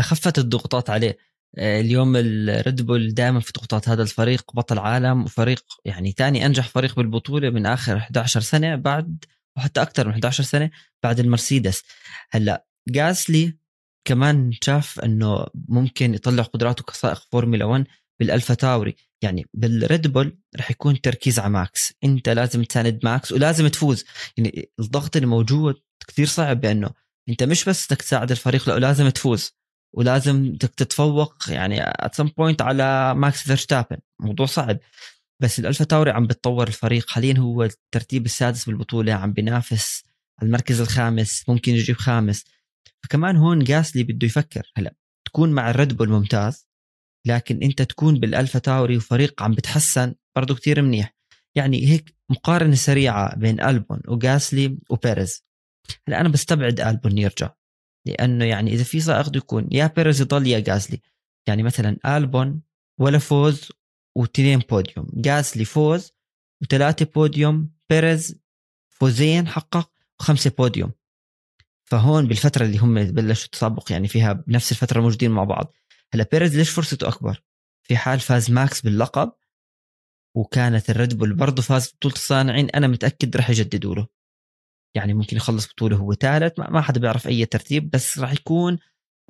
خفت 0.00 0.38
الضغوطات 0.38 0.90
عليه. 0.90 1.18
اليوم 1.58 2.16
الريد 2.16 2.82
بول 2.82 3.14
دائما 3.14 3.40
في 3.40 3.52
ضغوطات 3.56 3.88
هذا 3.88 4.02
الفريق 4.02 4.52
بطل 4.54 4.78
عالم 4.78 5.24
وفريق 5.24 5.64
يعني 5.84 6.12
ثاني 6.12 6.46
أنجح 6.46 6.68
فريق 6.68 6.96
بالبطولة 6.96 7.50
من 7.50 7.66
آخر 7.66 7.96
11 7.96 8.40
سنة 8.40 8.76
بعد 8.76 9.24
وحتى 9.56 9.82
أكثر 9.82 10.06
من 10.06 10.12
11 10.12 10.44
سنة 10.44 10.70
بعد 11.02 11.20
المرسيدس. 11.20 11.82
هلأ 12.30 12.66
جاسلي 12.88 13.56
كمان 14.04 14.52
شاف 14.62 15.00
إنه 15.00 15.46
ممكن 15.68 16.14
يطلع 16.14 16.42
قدراته 16.42 16.84
كسائق 16.84 17.22
فورمولا 17.32 17.64
1 17.64 17.86
بالألفا 18.20 18.54
تاوري. 18.54 18.96
يعني 19.22 19.46
بالريد 19.54 20.06
بول 20.06 20.38
رح 20.56 20.70
يكون 20.70 21.00
تركيز 21.00 21.38
على 21.38 21.50
ماكس. 21.50 21.94
أنت 22.04 22.28
لازم 22.28 22.64
تساند 22.64 23.00
ماكس 23.04 23.32
ولازم 23.32 23.68
تفوز. 23.68 24.04
يعني 24.36 24.70
الضغط 24.80 25.16
اللي 25.16 25.28
موجود 25.28 25.74
كثير 26.08 26.26
صعب 26.26 26.60
بأنه 26.60 26.90
أنت 27.28 27.42
مش 27.42 27.64
بس 27.64 27.86
بدك 27.86 28.02
تساعد 28.02 28.30
الفريق 28.30 28.68
لا 28.68 28.78
لازم 28.78 29.08
تفوز. 29.08 29.63
ولازم 29.96 30.56
تتفوق 30.56 31.34
يعني 31.48 31.80
at 31.82 32.14
some 32.14 32.30
point 32.38 32.62
على 32.62 33.14
ماكس 33.14 33.42
فيرستابن. 33.42 33.96
موضوع 34.20 34.46
صعب. 34.46 34.78
بس 35.40 35.58
الألفا 35.58 35.84
تاوري 35.84 36.10
عم 36.10 36.26
بتطور 36.26 36.68
الفريق. 36.68 37.10
حاليا 37.10 37.38
هو 37.38 37.62
الترتيب 37.62 38.24
السادس 38.24 38.64
بالبطولة. 38.64 39.12
عم 39.12 39.32
بينافس 39.32 40.04
المركز 40.42 40.80
الخامس. 40.80 41.48
ممكن 41.48 41.72
يجيب 41.72 41.96
خامس 41.96 42.44
فكمان 43.04 43.36
هون 43.36 43.58
جاسلي 43.64 44.02
بده 44.02 44.26
يفكر. 44.26 44.72
هلا 44.76 44.94
تكون 45.26 45.52
مع 45.52 45.70
الريد 45.70 45.96
بول 45.96 46.08
ممتاز 46.08 46.68
لكن 47.26 47.62
أنت 47.62 47.82
تكون 47.82 48.20
بالألفا 48.20 48.58
تاوري 48.58 48.96
وفريق 48.96 49.42
عم 49.42 49.52
بتحسن 49.52 50.14
برضه 50.36 50.54
كتير 50.54 50.82
منيح. 50.82 51.14
يعني 51.54 51.86
هيك 51.86 52.14
مقارنة 52.30 52.74
سريعة 52.74 53.36
بين 53.36 53.60
ألبون 53.60 54.00
وجاسلي 54.08 54.78
وبيريز. 54.90 55.44
هلا 56.08 56.20
أنا 56.20 56.28
بستبعد 56.28 56.80
ألبون 56.80 57.18
يرجع. 57.18 57.50
لأنه 58.06 58.44
يعني 58.44 58.72
إذا 58.72 58.84
في 58.84 58.98
بده 58.98 59.38
يكون 59.38 59.68
يا 59.72 59.86
بيريز 59.86 60.20
يضل 60.20 60.46
يا 60.46 60.58
جاسلي. 60.60 61.00
يعني 61.46 61.62
مثلا 61.62 62.16
ألبون 62.16 62.62
ولا 63.00 63.18
فوز 63.18 63.72
وتنين 64.16 64.58
بوديوم 64.58 65.06
جاسلي 65.12 65.64
فوز 65.64 66.12
وثلاثة 66.62 67.06
بوديوم 67.14 67.70
بيريز 67.90 68.40
فوزين 68.88 69.48
حقق 69.48 69.90
وخمسة 70.20 70.52
بوديوم. 70.58 70.92
فهون 71.84 72.26
بالفترة 72.26 72.64
اللي 72.64 72.78
هم 72.78 72.94
بلشوا 72.94 73.44
التسابق 73.44 73.92
يعني 73.92 74.08
فيها 74.08 74.32
بنفس 74.32 74.72
الفترة 74.72 75.00
موجودين 75.00 75.30
مع 75.30 75.44
بعض. 75.44 75.72
هلأ 76.14 76.26
بيريز 76.32 76.56
ليش 76.56 76.70
فرصته 76.70 77.08
أكبر؟ 77.08 77.42
في 77.82 77.96
حال 77.96 78.20
فاز 78.20 78.50
ماكس 78.50 78.80
باللقب 78.80 79.32
وكانت 80.36 80.90
الريد 80.90 81.18
بول 81.18 81.34
برضه 81.34 81.62
فاز 81.62 81.92
بطوله 81.92 82.14
الصانعين 82.14 82.70
أنا 82.70 82.86
متأكد 82.86 83.36
رح 83.36 83.50
يجددوا 83.50 83.94
له. 83.94 84.06
يعني 84.96 85.14
ممكن 85.14 85.36
يخلص 85.36 85.68
بطوله 85.68 85.96
هو 85.96 86.14
ثالث 86.14 86.58
ما 86.58 86.80
حدا 86.80 87.00
بيعرف 87.00 87.28
أي 87.28 87.46
ترتيب 87.46 87.90
بس 87.90 88.18
راح 88.18 88.32
يكون 88.32 88.78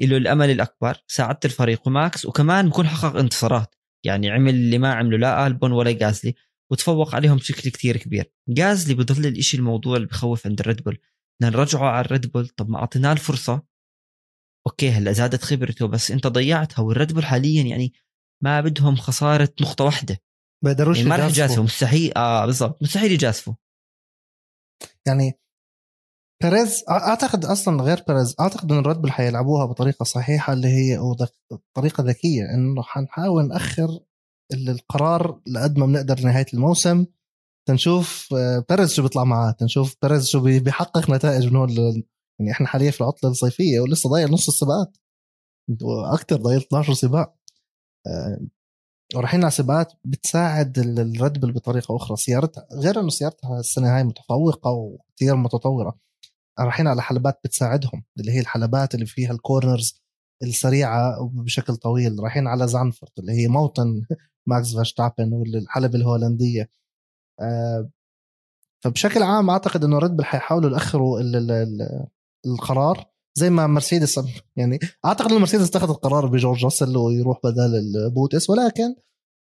له 0.00 0.16
الأمل 0.16 0.50
الأكبر 0.50 1.04
ساعدت 1.06 1.44
الفريق 1.44 1.88
وماكس 1.88 2.26
وكمان 2.26 2.68
بكون 2.68 2.86
حقق 2.86 3.16
انتصارات. 3.16 3.74
يعني 4.06 4.30
عمل 4.30 4.54
اللي 4.54 4.78
ما 4.78 4.94
عمله 4.94 5.18
لا 5.18 5.46
ألبون 5.46 5.72
ولا 5.72 5.92
جازلي 5.92 6.34
وتفوق 6.72 7.14
عليهم 7.14 7.36
بشكل 7.36 7.70
كتير 7.70 7.96
كبير. 7.96 8.32
جازلي 8.48 8.94
بضل 8.94 9.26
الإشي 9.26 9.56
الموضوع 9.56 9.96
اللي 9.96 10.06
بخوف 10.06 10.46
عند 10.46 10.60
الريد 10.60 10.82
بول. 10.82 10.98
نرجعه 11.42 11.88
على 11.88 12.04
الريد 12.04 12.32
بول 12.32 12.48
طب 12.48 12.70
ما 12.70 12.78
أعطيناه 12.78 13.12
الفرصة. 13.12 13.62
okay 14.66 14.90
هلا 14.90 15.12
زادت 15.12 15.42
خبرته 15.42 15.86
بس 15.88 16.10
أنت 16.10 16.26
ضيعتها 16.26 16.82
والريد 16.82 17.12
بول 17.12 17.24
حاليا 17.24 17.62
يعني 17.62 17.92
ما 18.42 18.60
بدهم 18.60 18.96
خسارة 18.96 19.54
نقطة 19.60 19.84
واحدة. 19.84 20.18
بقدروش 20.64 20.96
يعني 20.96 21.08
ما 21.08 21.16
رح 21.16 21.24
يجازفوا 21.24 21.64
مستحيل 21.64 22.12
آه 22.16 22.46
بالضبط 22.46 22.82
مستحيل 22.82 23.12
يجازفوا. 23.12 23.54
يعني 25.06 25.32
بيريز 26.44 26.84
أعتقد 26.90 27.44
أصلا 27.44 27.82
غير 27.82 28.04
بيريز 28.08 28.34
أعتقد 28.40 28.72
إن 28.72 28.78
الريد 28.78 28.96
بول 28.96 29.12
حيلعبوها 29.12 29.66
بطريقة 29.66 30.04
صحيحة 30.04 30.52
اللي 30.52 30.68
هي 30.68 30.98
أو 30.98 31.16
طريقة 31.74 32.04
ذكية 32.04 32.54
إنه 32.54 32.82
حنحاول 32.82 33.48
نأخر 33.48 34.00
القرار 34.52 35.40
لقد 35.46 35.78
ما 35.78 35.86
بنقدر 35.86 36.20
نهاية 36.20 36.46
الموسم. 36.54 37.06
تنشوف 37.68 38.28
آه، 38.36 38.64
بيريز 38.68 38.92
شو 38.94 39.02
بيطلع 39.02 39.24
معاه 39.24 39.50
تنشوف 39.50 39.96
بيريز 40.02 40.28
شو 40.28 40.40
بيحقق 40.40 41.10
نتائج 41.10 41.46
من 41.46 41.56
هون 41.56 41.70
يعني 42.40 42.52
إحنا 42.52 42.66
حاليا 42.66 42.90
في 42.90 43.00
العطلة 43.00 43.30
الصيفية 43.30 43.80
ولسه 43.80 44.10
ضايل 44.10 44.30
نص 44.32 44.48
السباقات 44.48 44.96
وأكثر 45.82 46.36
ضايل 46.36 46.58
12 46.58 46.94
سباق 46.94 47.34
آه، 48.06 48.40
ورايحين 49.16 49.40
على 49.42 49.50
سباقات 49.50 49.92
بتساعد 50.04 50.78
الريد 50.78 51.40
بل 51.40 51.52
بطريقة 51.52 51.96
أخرى. 51.96 52.16
سيارتها 52.16 52.66
غير 52.72 53.00
إنه 53.00 53.08
سيارتها 53.08 53.60
السنة 53.60 53.96
هاي 53.96 54.04
متفوقة 54.04 54.70
وكثير 54.70 55.36
متطورة 55.36 56.03
رايحين 56.60 56.86
على 56.86 57.02
حلبات 57.02 57.40
بتساعدهم 57.44 58.04
اللي 58.20 58.32
هي 58.32 58.40
الحلبات 58.40 58.94
اللي 58.94 59.06
فيها 59.06 59.32
ال 59.32 59.41
corners 59.41 60.04
السريعة 60.42 61.30
بشكل 61.32 61.76
طويل 61.76 62.20
رايحين 62.20 62.46
على 62.46 62.68
زانفورت 62.68 63.18
اللي 63.18 63.32
هي 63.32 63.48
موطن 63.48 64.02
ماكس 64.48 64.74
فيرستابن 64.74 65.32
والحلبة 65.32 65.98
الهولندية. 65.98 66.70
آه، 67.40 67.90
فبشكل 68.84 69.22
عام 69.22 69.50
أعتقد 69.50 69.84
إنه 69.84 69.98
ريد 69.98 70.10
بل 70.10 70.24
حيحاولوا 70.24 70.70
يأخروا 70.70 71.20
القرار 72.46 73.04
زي 73.34 73.50
ما 73.50 73.66
مرسيدس 73.66 74.20
يعني 74.56 74.78
أعتقد 75.04 75.30
إنه 75.30 75.40
مرسيدس 75.40 75.68
اتخذ 75.68 75.90
القرار 75.90 76.26
بجورج 76.26 76.64
راسل 76.64 76.96
ويروح 76.96 77.38
بدل 77.44 77.76
البوتس 77.76 78.50
ولكن 78.50 78.94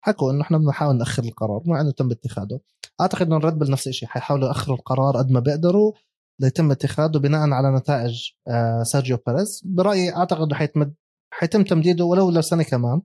حكوا 0.02 0.32
إنه 0.32 0.42
إحنا 0.42 0.58
بنحاول 0.58 0.98
نأخر 0.98 1.24
القرار 1.24 1.62
مع 1.66 1.82
إنه 1.82 1.92
تم 1.92 2.12
اتخاذه. 2.12 2.60
أعتقد 3.02 3.28
إنه 3.28 3.38
ريد 3.38 3.54
بل 3.54 3.72
نفس 3.72 3.88
الشيء 3.88 4.10
حيحاولوا 4.10 4.48
يأخروا 4.48 4.78
القرار 4.78 5.18
قد 5.18 5.32
ما 5.32 5.40
بيقدروا. 5.40 5.94
ليتم 6.40 6.72
اتخاذه 6.72 7.18
بناء 7.18 7.50
على 7.50 7.78
نتائج 7.78 8.32
آه، 8.48 8.84
سيرجيو 8.84 9.18
بيريز. 9.28 9.62
برأيي 9.66 10.16
أعتقد 10.16 10.54
حيتمد 10.54 10.96
حيتم 11.34 11.64
تمديده 11.64 12.06
ولو 12.06 12.32
لسنة 12.32 12.64
كمان. 12.64 13.02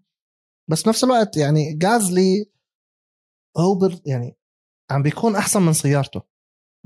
بس 0.70 0.82
بنفس 0.82 1.04
الوقت 1.04 1.36
يعني 1.36 1.74
جازلي 1.74 2.50
هو 3.58 3.90
يعني 4.06 4.36
عم 4.90 5.02
بيكون 5.02 5.36
أحسن 5.36 5.62
من 5.62 5.72
سيارته. 5.72 6.22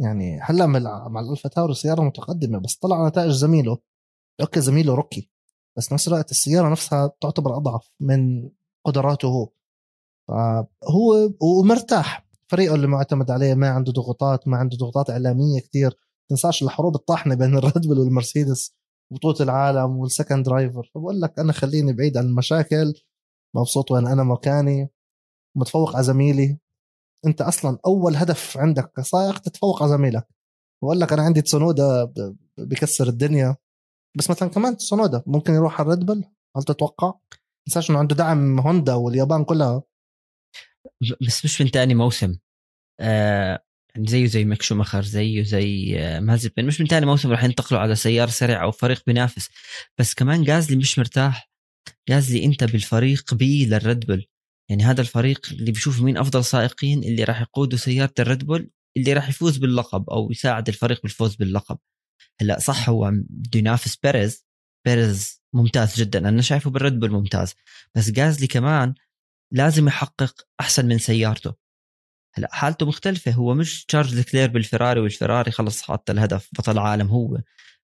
يعني 0.00 0.40
هلأ 0.42 0.66
مع 0.66 1.20
الألفا 1.20 1.48
تاوري 1.48 1.74
سيارة 1.74 2.02
متقدمة 2.02 2.58
بس 2.58 2.76
طلع 2.76 3.08
نتائج 3.08 3.30
زميله. 3.30 3.78
okay 4.40 4.61
زميله 4.61 4.94
rookie. 4.94 5.31
بس 5.76 5.92
نفس 5.92 6.08
الوقت 6.08 6.30
السيارة 6.30 6.68
نفسها 6.68 7.12
تعتبر 7.20 7.56
أضعف 7.56 7.90
من 8.00 8.50
قدراته 8.87 9.28
هو. 9.28 9.52
فهو 10.28 11.30
ومرتاح. 11.40 12.28
فريقه 12.50 12.74
اللي 12.74 12.87
معتمد 12.87 13.30
عليه 13.30 13.54
ما 13.54 13.68
عنده 13.68 13.92
ضغوطات 13.92 14.48
ما 14.48 14.56
عنده 14.56 14.76
ضغوطات 14.76 15.11
إعلامية 15.11 15.61
كثير 15.61 16.08
تنساش 16.30 16.62
الحروب 16.62 16.94
الطاحنة 16.94 17.34
بين 17.34 17.56
الريد 17.58 17.86
بول 17.86 17.98
والمرسيدس 17.98 18.74
بطولة 19.12 19.36
العالم 19.40 19.96
وال 19.96 20.09
second 20.09 20.44
driver 20.44 20.90
فبقول 20.94 21.20
لك 21.20 21.38
أنا 21.38 21.52
خليني 21.52 21.92
بعيد 21.92 22.16
عن 22.16 22.24
المشاكل. 22.24 22.94
مبسوط 23.56 23.90
وين 23.90 24.06
أنا 24.06 24.24
مكاني. 24.24 24.90
متفوق 25.56 25.96
على 25.96 26.04
زميلي. 26.04 26.58
أنت 27.26 27.40
أصلا 27.40 27.78
أول 27.86 28.16
هدف 28.16 28.58
عندك 28.58 28.92
كسائق 28.96 29.38
تتفوق 29.38 29.82
على 29.82 29.90
زميلك. 29.92 30.28
بقول 30.82 31.00
لك 31.00 31.12
أنا 31.12 31.22
عندي 31.22 31.42
تسونودا 31.42 32.12
بكسر 32.58 33.08
الدنيا. 33.08 33.56
بس 34.18 34.30
مثلا 34.30 34.48
كمان 34.48 34.76
تسونودا 34.76 35.22
ممكن 35.26 35.52
يروح 35.54 35.80
على 35.80 35.92
الريد 35.92 36.06
بل 36.06 36.24
هل 36.56 36.62
تتوقع؟ 36.62 37.14
تنساش 37.66 37.90
إنه 37.90 37.98
عنده 37.98 38.16
دعم 38.16 38.60
هوندا 38.60 38.94
واليابان 38.94 39.44
كلها. 39.44 39.82
بس 41.26 41.44
مش 41.44 41.60
من 41.62 41.70
تاني 41.70 41.94
موسم. 41.94 42.38
آه 43.00 43.64
يعني 43.94 44.07
زيه 44.09 44.27
زي 44.27 44.44
ميك 44.44 44.62
شوماخر 44.62 45.03
زيه 45.03 45.42
زي 45.42 45.98
آه 45.98 46.20
مازيبين 46.20 46.66
مش 46.66 46.81
من 46.81 46.88
تاني 46.88 47.07
موسم 47.07 47.31
راح 47.31 47.44
ينتقلوا 47.44 47.81
على 47.81 47.94
سيارة 47.94 48.31
سريعة 48.31 48.62
أو 48.62 48.70
فريق 48.70 49.03
بينافس. 49.07 49.48
بس 49.98 50.14
كمان 50.14 50.44
جازلي 50.44 50.77
مش 50.77 50.98
مرتاح. 50.98 51.51
جازلي 52.09 52.44
أنت 52.44 52.64
بالفريق 52.64 53.35
B 53.35 53.66
للريد 53.66 54.07
بل 54.07 54.27
يعني 54.70 54.85
هذا 54.85 55.01
الفريق 55.01 55.46
اللي 55.53 55.72
بيشوف 55.72 56.03
مين 56.03 56.16
أفضل 56.18 56.44
سائقين 56.44 57.05
اللي 57.05 57.24
راح 57.24 57.40
يقودوا 57.40 57.79
سيارة 57.79 58.14
الريد 58.18 58.44
بول 58.44 58.70
اللي 58.96 59.12
راح 59.12 59.29
يفوز 59.29 59.57
باللقب 59.57 60.11
أو 60.11 60.31
يساعد 60.31 60.68
الفريق 60.68 61.03
بالفوز 61.03 61.35
باللقب. 61.37 61.79
هلأ 62.40 62.59
صح 62.59 62.88
هو 62.88 63.11
بده 63.14 63.59
ينافس 63.59 63.96
بيريز. 63.96 64.46
بيريز 64.87 65.42
ممتاز 65.55 66.01
جدا. 66.01 66.29
أنا 66.29 66.42
شايفه 66.42 66.70
بالريد 66.70 67.01
بول 67.01 67.11
ممتاز. 67.11 67.55
بس 67.94 68.11
جازلي 68.11 68.46
كمان 68.46 68.94
لازم 69.53 69.88
يحقق 69.88 70.46
أحسن 70.61 70.87
من 70.88 70.98
سيارته. 70.98 71.67
هلا 72.38 72.48
حالته 72.53 72.87
مختلفة. 72.87 73.31
هو 73.33 73.55
مش 73.55 73.85
تشارلز 73.85 74.20
لكلير 74.20 74.48
بالفراري 74.48 75.01
والفراري 75.01 75.51
خلص 75.51 75.83
حط 75.83 76.11
الهدف 76.11 76.48
بطل 76.59 76.79
عالم 76.79 77.07
هو. 77.09 77.38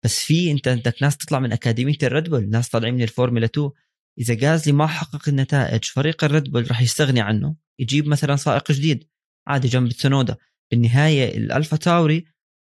بس 0.04 0.18
في 0.18 0.50
انت 0.50 0.68
عندك 0.68 1.02
ناس 1.02 1.16
تطلع 1.16 1.38
من 1.38 1.52
أكاديمية 1.52 1.98
الريد 2.02 2.30
بول 2.30 2.50
ناس 2.50 2.68
طالعين 2.68 2.94
من 2.94 3.02
الفورمولا 3.02 3.44
2 3.46 3.70
إذا 4.18 4.34
جازلي 4.34 4.72
ما 4.72 4.86
حقق 4.86 5.28
النتائج 5.28 5.84
فريق 5.84 6.24
الريد 6.24 6.44
بول 6.50 6.68
راح 6.68 6.82
يستغني 6.82 7.20
عنه 7.20 7.56
يجيب 7.78 8.08
مثلا 8.08 8.36
سائق 8.36 8.72
جديد 8.72 9.04
عادي 9.46 9.68
جنب 9.68 9.92
تسونودا 9.92 10.36
بالنهاية 10.70 11.38
الالفا 11.38 11.76
تاوري 11.76 12.24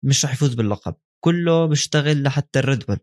مش 0.05 0.25
راح 0.25 0.35
يفوز 0.35 0.55
باللقب. 0.55 0.95
كله 1.25 1.67
بيشتغل 1.67 2.23
لحتى 2.23 2.59
الريد 2.59 2.85
بول 2.85 2.99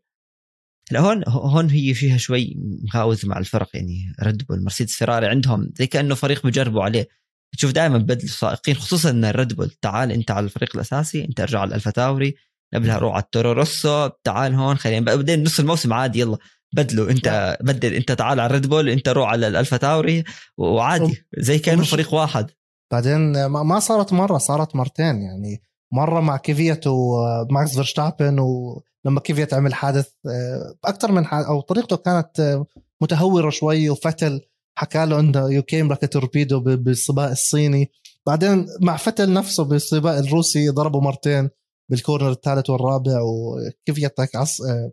هلا 0.92 1.00
هون 1.00 1.24
هون 1.28 1.70
هي 1.70 1.94
فيها 1.94 2.18
شوي 2.18 2.56
مخاوز 2.84 3.26
مع 3.26 3.38
الفرق 3.38 3.70
يعني 3.74 4.16
ريد 4.24 4.48
بول 4.48 4.64
مرسيدس 4.64 4.96
فيراري 4.96 5.28
عندهم 5.28 5.72
زي 5.76 5.88
كأنه 5.88 6.16
فريق 6.16 6.48
بجربوا 6.48 6.84
عليه. 6.84 7.08
تشوف 7.56 7.72
دائما 7.72 7.98
بدل 7.98 8.24
السائقين 8.24 8.76
خصوصا 8.76 9.10
إن 9.10 9.26
الريد 9.26 9.54
بول 9.54 9.70
تعال 9.70 10.12
أنت 10.12 10.32
على 10.32 10.44
الفريق 10.44 10.76
الأساسي 10.76 11.26
أنت 11.26 11.39
ارجع 11.39 11.60
على 11.60 11.68
الألفا 11.68 11.91
تاوري 11.91 12.36
قبلها 12.74 12.98
روح 12.98 13.13
على 13.13 13.24
التورو 13.24 13.52
روسو 13.52 14.10
تعال 14.24 14.54
هون 14.56 14.78
خلينا 14.78 15.06
بعدين 15.06 15.44
نص 15.44 15.60
الموسم 15.60 15.94
عادي 15.94 16.20
يلا 16.20 16.38
بدلوا 16.76 17.12
أنت 17.12 17.58
بدل 17.62 17.94
أنت 17.94 18.12
تعال 18.12 18.39
على 18.39 18.48
الريد 18.48 18.68
بول 18.68 18.89
أنت 18.89 19.10
روح 19.10 19.30
على 19.30 19.48
الألفا 19.48 19.78
تاوري 19.78 20.24
وعادي 20.58 21.26
زي 21.38 21.60
كأنه 21.60 21.84
فريق 21.84 22.13
واحد. 22.13 22.52
بعدين 22.91 23.46
ما 23.46 23.80
صارت 23.80 24.13
مرة 24.13 24.38
صارت 24.38 24.76
مرتين 24.76 25.22
يعني 25.22 25.62
مرة 25.94 26.20
مع 26.20 26.38
كيفيت 26.38 26.88
وماكس 26.88 27.74
فيرستابن 27.74 28.39
ولما 28.39 29.20
كيفيت 29.24 29.54
عمل 29.54 29.74
حادث 29.74 30.10
آه، 30.26 30.76
أكثر 30.86 31.12
من 31.12 31.26
حادث 31.26 31.48
أو 31.48 31.62
طريقته 31.62 31.96
كانت 31.96 32.39
آه، 32.39 32.65
متهورة 33.02 33.50
شوي 33.50 33.89
وفتل. 33.89 34.41
حكى 34.78 35.06
له 35.06 35.20
انه 35.20 35.50
you 35.52 35.63
came 35.63 35.91
like 35.94 36.13
torpedo 36.13 36.60
بالسباق 36.60 37.30
الصيني. 37.30 37.92
بعدين 38.28 38.68
مع 38.82 38.98
فتل 38.98 39.34
نفسه 39.34 39.64
بالسباق 39.64 40.18
الروسي 40.18 40.70
ضربه 40.70 41.00
مرتين 41.00 41.50
بال 41.91 42.02
corner 42.02 42.32
الثالث 42.32 42.70
والرابع 42.70 43.22
وكيفيتك 43.22 44.36
عص 44.36 44.62
آه، 44.62 44.92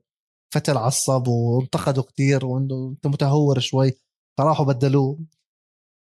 فتل 0.55 0.77
عصب 0.77 1.29
وانتقدوا 1.29 2.03
كثير 2.03 2.47
وانه 2.47 2.91
انت 2.91 3.07
متهور 3.07 3.61
شوي. 3.61 3.93
فراحوا 4.39 4.67
بدلوه. 4.67 5.19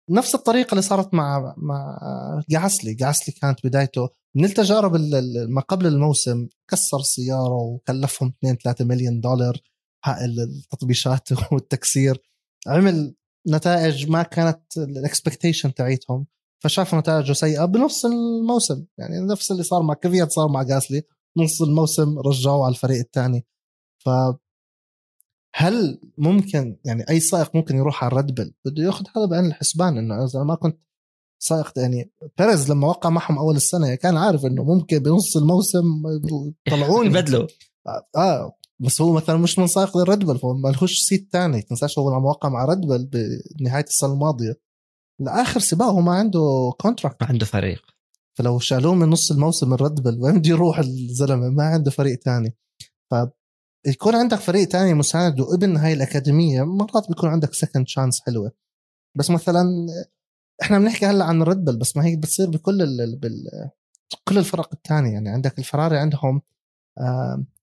نفس 0.09 0.35
الطريقة 0.35 0.71
اللي 0.71 0.81
صارت 0.81 1.13
مع 1.13 1.53
مع 1.57 1.99
جاسلي. 2.49 2.93
جاسلي 2.93 3.35
كانت 3.41 3.67
بدايته 3.67 4.09
من 4.35 4.45
التجارب 4.45 4.95
ما 5.49 5.61
قبل 5.61 5.87
الموسم 5.87 6.47
كسر 6.71 6.97
السياره 6.99 7.53
وكلفهم 7.53 8.33
2 8.39 8.57
3 8.57 8.85
مليون 8.85 9.21
دولار. 9.21 9.57
التطبيشات 10.07 11.29
والتكسير. 11.51 12.21
عمل 12.67 13.15
نتائج 13.47 14.09
ما 14.09 14.23
كانت 14.23 14.77
ال 14.77 14.85
expectation 14.85 15.73
تاعيتهم 15.73 16.25
فشافوا 16.63 16.99
نتائجه 16.99 17.33
سيئة 17.33 17.65
بنص 17.65 18.05
الموسم. 18.05 18.85
يعني 18.97 19.19
نفس 19.19 19.51
اللي 19.51 19.63
صار 19.63 19.81
مع 19.81 19.93
كيفيت 19.93 20.31
صار 20.31 20.47
مع 20.47 20.63
جاسلي 20.63 21.03
نص 21.37 21.61
الموسم 21.61 22.19
رجعوه 22.19 22.65
على 22.65 22.73
الفريق 22.73 22.99
الثاني 22.99 23.45
ف 24.05 24.09
هل 25.55 25.99
ممكن 26.17 26.77
يعني 26.85 27.03
أي 27.09 27.19
سائق 27.19 27.55
ممكن 27.55 27.75
يروح 27.75 28.03
على 28.03 28.11
الريد 28.11 28.35
بل 28.35 28.53
بده 28.65 28.83
ياخذ 28.83 29.05
هذا 29.15 29.25
بعين 29.25 29.45
الحسبان 29.45 29.97
إنه 29.97 30.25
إذا 30.25 30.43
ما 30.43 30.55
كنت 30.55 30.79
سائق 31.39 31.79
يعني 31.79 32.11
بيريز 32.37 32.71
لما 32.71 32.87
وقع 32.87 33.09
معهم 33.09 33.37
أول 33.37 33.55
السنة 33.55 33.95
كان 33.95 34.17
عارف 34.17 34.45
إنه 34.45 34.63
ممكن 34.63 34.99
بنص 34.99 35.37
الموسم 35.37 36.03
يطلعوني. 36.67 37.09
يبدلوا. 37.09 37.47
آه 38.17 38.57
بس 38.81 39.01
هو 39.01 39.13
مثلا 39.13 39.37
مش 39.37 39.59
من 39.59 39.67
سائق 39.67 39.97
الريد 39.97 40.19
بل 40.25 40.39
فهو 40.39 40.53
ما 40.53 40.69
لهوش 40.69 40.99
seat 40.99 41.29
ثاني 41.31 41.61
تنساش 41.61 41.99
هو 41.99 42.09
لما 42.09 42.29
وقع 42.29 42.49
مع 42.49 42.65
ريد 42.65 42.81
بل 42.81 43.09
بنهايه 43.59 43.83
السنة 43.83 44.13
الماضية. 44.13 44.59
لآخر 45.19 45.59
سباق 45.59 45.87
هو 45.87 46.01
ما 46.01 46.13
عنده 46.13 46.73
contract 46.81 47.21
ما 47.21 47.27
عنده 47.27 47.45
فريق. 47.45 47.81
فلو 48.37 48.59
شالوه 48.59 48.95
من 48.95 49.09
نص 49.09 49.31
الموسم 49.31 49.73
الريد 49.73 50.01
بل 50.01 50.19
وين 50.19 50.39
بده 50.39 50.49
يروح 50.49 50.79
الزلمة؟ 50.79 51.49
ما 51.49 51.63
عنده 51.63 51.91
فريق 51.91 52.19
ثاني 52.19 52.55
ف 53.11 53.15
يكون 53.87 54.15
عندك 54.15 54.37
فريق 54.37 54.67
تاني 54.67 54.93
مساعد 54.93 55.39
وابن 55.39 55.77
هاي 55.77 55.93
الأكاديمية 55.93 56.63
مرات 56.63 57.07
بيكون 57.07 57.29
عندك 57.29 57.53
second 57.53 57.87
chance 57.87 58.21
حلوة. 58.21 58.51
بس 59.17 59.29
مثلا 59.29 59.65
إحنا 60.61 60.79
بنحكي 60.79 61.05
هلأ 61.05 61.25
عن 61.25 61.43
ريد 61.43 61.57
بل 61.65 61.77
بس 61.77 61.97
ما 61.97 62.05
هيك 62.05 62.17
بتصير 62.17 62.49
بكل 62.49 62.81
ال... 62.81 63.19
بال... 63.19 63.69
كل 64.27 64.37
الفرق 64.37 64.69
الثانية 64.73 65.13
يعني 65.13 65.29
عندك 65.29 65.59
الفراري 65.59 65.97
عندهم 65.97 66.41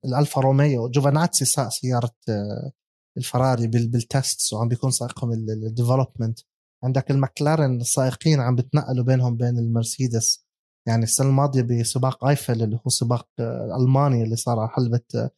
الألفا 0.04 0.40
روميو. 0.40 0.88
جوفاناتسي 0.88 1.44
ساق 1.44 1.68
سيارة 1.68 2.14
آه 2.28 2.72
الفراري 3.16 3.66
بال... 3.66 3.88
بال 3.88 4.07
tests 4.07 4.52
وعم 4.52 4.68
بيكون 4.68 4.90
سائقهم 4.90 5.32
ال 5.32 5.41
development 5.41 6.38
عندك 6.84 7.10
المكلارن 7.10 7.80
السائقين 7.80 8.40
عم 8.40 8.56
بتنقلوا 8.56 9.04
بينهم 9.04 9.36
بين 9.36 9.58
المرسيدس. 9.58 10.46
يعني 10.88 11.02
السنة 11.04 11.28
الماضية 11.28 11.62
بسباق 11.62 12.24
ايفل 12.24 12.62
اللي 12.62 12.76
هو 12.76 12.90
سباق 12.90 13.28
آه 13.40 13.76
ألماني 13.80 14.22
اللي 14.22 14.36
صار 14.36 14.58
على 14.58 14.68
حلبة 14.68 15.00
آه 15.14 15.30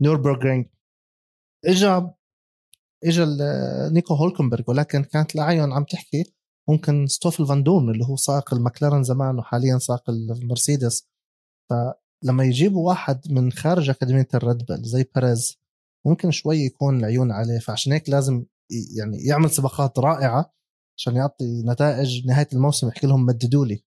نيوربرغرينج 0.00 0.66
اجى 1.64 2.02
اجى 3.04 3.24
نيكو 3.94 4.14
هولكنبرغ. 4.14 4.64
ولكن 4.68 5.04
كانت 5.04 5.34
الأعين 5.34 5.72
عم 5.72 5.84
تحكي 5.84 6.34
ممكن 6.68 7.06
ستوفل 7.06 7.46
فاندورن 7.46 7.90
اللي 7.90 8.04
هو 8.04 8.16
سائق 8.16 8.54
المكلارن 8.54 9.02
زمان 9.02 9.38
وحاليا 9.38 9.78
سائق 9.78 10.10
المرسيدس. 10.10 11.08
فلما 12.22 12.44
يجيبوا 12.44 12.88
واحد 12.88 13.32
من 13.32 13.52
خارج 13.52 13.90
أكاديمية 13.90 14.28
الريد 14.34 14.66
بل 14.68 14.82
زي 14.82 15.04
بيريز 15.14 15.58
ممكن 16.06 16.30
شوي 16.30 16.56
يكون 16.56 16.98
العيون 16.98 17.32
عليه 17.32 17.58
فعشان 17.58 17.92
هيك 17.92 18.08
لازم 18.08 18.44
يعني 18.96 19.24
يعمل 19.26 19.50
سباقات 19.50 19.98
رائعة 19.98 20.52
عشان 20.96 21.16
يعطي 21.16 21.62
نتائج 21.66 22.26
نهاية 22.26 22.48
الموسم 22.52 22.88
يحكي 22.88 23.06
لهم 23.06 23.26
مددوا 23.26 23.66
لي. 23.66 23.84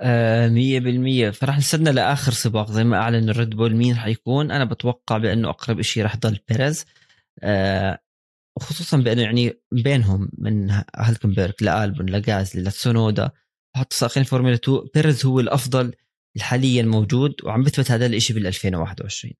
آه، 0.00 0.48
مية 0.48 0.80
بالمية. 0.80 1.30
فراح 1.30 1.58
نستنى 1.58 1.92
لآخر 1.92 2.32
سباق 2.32 2.70
زي 2.70 2.84
ما 2.84 2.96
أعلن 2.96 3.30
الريد 3.30 3.50
بول 3.50 3.76
مين 3.76 3.94
حيكون 3.94 4.50
أنا 4.50 4.64
بتوقع 4.64 5.18
بأنه 5.18 5.50
أقرب 5.50 5.78
إشي 5.78 6.02
راح 6.02 6.14
يضل 6.14 6.38
بيريز. 6.48 6.84
آه، 7.42 7.98
وخصوصا 8.56 8.96
بأنه 8.96 9.22
يعني 9.22 9.52
بينهم 9.72 10.30
من 10.38 10.70
هالكنبرغ 10.96 11.52
لألبون 11.60 12.06
لغازلي 12.06 12.62
لتسونودا 12.62 13.30
حتى 13.76 13.96
سائقين 13.96 14.24
فورمولا 14.24 14.54
2 14.54 14.80
بيريز 14.94 15.26
هو 15.26 15.40
الأفضل. 15.40 15.94
حاليا 16.38 16.82
موجود 16.82 17.34
وعم 17.44 17.62
بثبت 17.62 17.90
هذا 17.90 18.06
الإشي 18.06 18.32
بال 18.34 18.46
2021 18.46 19.34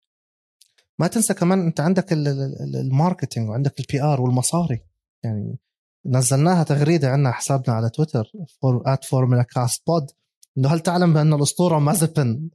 ما 0.98 1.06
تنسى 1.06 1.34
كمان 1.34 1.60
أنت 1.60 1.80
عندك 1.80 2.12
ال 2.12 2.26
marketing 2.26 3.48
وعندك 3.48 3.80
ال 3.80 4.02
PR 4.02 4.20
والمصاري. 4.20 4.80
يعني 5.24 5.58
نزلناها 6.06 6.62
تغريدة 6.62 7.08
عندنا 7.08 7.32
حسابنا 7.32 7.74
على 7.74 7.90
تويتر 7.90 8.32
at 8.64 9.04
Formula 9.04 9.42
Cast 9.42 9.82
Pod 9.86 10.10
إنه 10.58 10.68
هل 10.68 10.80
تعلم 10.80 11.14
بأن 11.14 11.32
الأسطورة 11.32 11.78
مازبن 11.78 12.50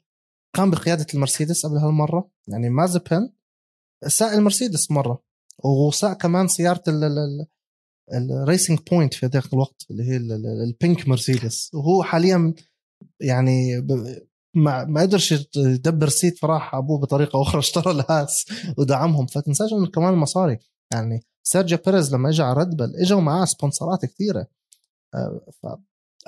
قام 0.55 0.71
بقيادة 0.71 1.05
المرسيدس 1.13 1.65
قبل 1.65 1.77
هالمرة؟ 1.77 2.29
يعني 2.47 2.69
مازبن 2.69 3.29
ساق 4.07 4.31
المرسيدس 4.31 4.91
مرة 4.91 5.23
وساق 5.65 6.17
كمان 6.17 6.47
سيارة 6.47 6.83
الريسنج 8.13 8.79
بوينت 8.91 9.13
في 9.13 9.25
ذاك 9.25 9.53
الوقت 9.53 9.85
اللي 9.91 10.03
هي 10.03 10.17
ال 10.63 10.72
pink 10.72 11.07
مرسيدس. 11.07 11.71
وهو 11.73 12.03
حاليا 12.03 12.53
يعني 13.19 13.81
ما 14.55 14.85
ما 14.85 15.01
قدرش 15.01 15.31
يدبر 15.55 16.09
seat 16.09 16.37
فراح 16.37 16.75
أبوه 16.75 16.99
بطريقة 16.99 17.41
أخرى 17.41 17.59
اشترى 17.59 17.91
الهاس 17.91 18.45
ودعمهم. 18.77 19.25
فتنساش 19.25 19.73
إنه 19.73 19.87
كمان 19.87 20.13
مصاري. 20.13 20.59
يعني 20.93 21.23
سيرجيو 21.43 21.77
بيريز 21.85 22.15
لما 22.15 22.29
اجى 22.29 22.43
على 22.43 22.59
ريد 22.59 22.77
بل 22.77 22.95
اجوا 22.95 23.21
معاه 23.21 23.45
سبونسرات 23.45 24.05
كثيره 24.05 24.47
آه، 25.15 25.41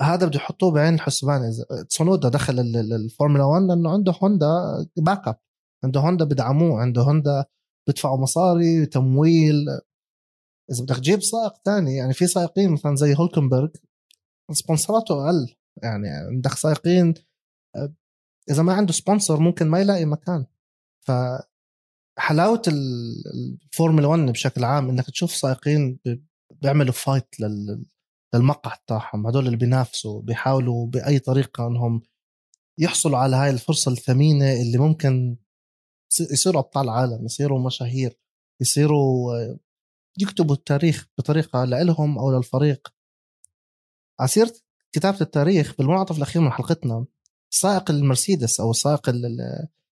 هذا 0.00 0.26
بده 0.26 0.36
يحطوه 0.36 0.70
بعين 0.70 0.94
الحسبان. 0.94 1.42
إذا 1.42 1.82
تسونودا 1.82 2.28
دخل 2.28 2.60
الفورمولا 2.60 3.44
1 3.44 3.62
لأنه 3.62 3.90
عنده 3.90 4.12
هوندا 4.22 4.46
backup 4.96 5.38
عنده 5.84 6.00
هوندا 6.00 6.24
بدعموه. 6.24 6.80
عنده 6.80 7.02
هوندا 7.02 7.44
بدفعوا 7.88 8.18
مصاري 8.18 8.86
تمويل. 8.86 9.64
إذا 10.70 10.84
بدك 10.84 10.96
تجيب 10.96 11.22
سائق 11.22 11.52
ثاني 11.64 11.96
يعني 11.96 12.14
في 12.14 12.26
سائقين 12.26 12.70
مثلا 12.70 12.96
زي 12.96 13.14
هولكنبرغ 13.14 13.68
سبونسراته 14.52 15.24
أقل. 15.26 15.57
يعني 15.82 16.08
عندك 16.08 16.52
سائقين 16.52 17.14
إذا 18.50 18.62
ما 18.62 18.72
عنده 18.72 18.92
sponsor 18.92 19.40
ممكن 19.40 19.66
ما 19.66 19.80
يلاقي 19.80 20.04
مكان. 20.04 20.46
ف 21.00 21.12
حلاوة 22.18 22.62
الفورمولا 22.68 24.06
1 24.06 24.20
بشكل 24.20 24.64
عام 24.64 24.88
إنك 24.90 25.10
تشوف 25.10 25.32
سائقين 25.32 26.00
بيعملوا 26.62 26.92
fight 26.92 27.40
لل 27.40 27.84
للمقعد 28.34 28.78
تاعهم 28.86 29.26
هدول 29.26 29.46
اللي 29.46 29.56
بينافسوا 29.56 30.22
بيحاولوا 30.22 30.86
بأي 30.86 31.18
طريقة 31.18 31.66
إنهم 31.66 32.02
يحصلوا 32.78 33.18
على 33.18 33.36
هاي 33.36 33.50
الفرصة 33.50 33.92
الثمينة 33.92 34.52
اللي 34.52 34.78
ممكن 34.78 35.36
يصيروا 36.20 36.60
أبطال 36.60 36.88
عالم 36.88 37.24
يصيروا 37.24 37.66
مشاهير 37.66 38.18
يصيروا 38.60 39.34
يكتبوا 40.20 40.54
التاريخ 40.54 41.08
بطريقة 41.18 41.64
لهم 41.64 42.18
أو 42.18 42.36
للفريق. 42.36 42.94
على 44.20 44.34
سيرة 44.34 44.52
كتابة 44.98 45.20
التاريخ 45.20 45.74
بالمنعطف 45.78 46.16
الأخير 46.16 46.42
من 46.42 46.52
حلقتنا 46.52 47.04
سائق 47.50 47.90
المرسيدس 47.90 48.60
أو 48.60 48.72
سائق 48.72 49.12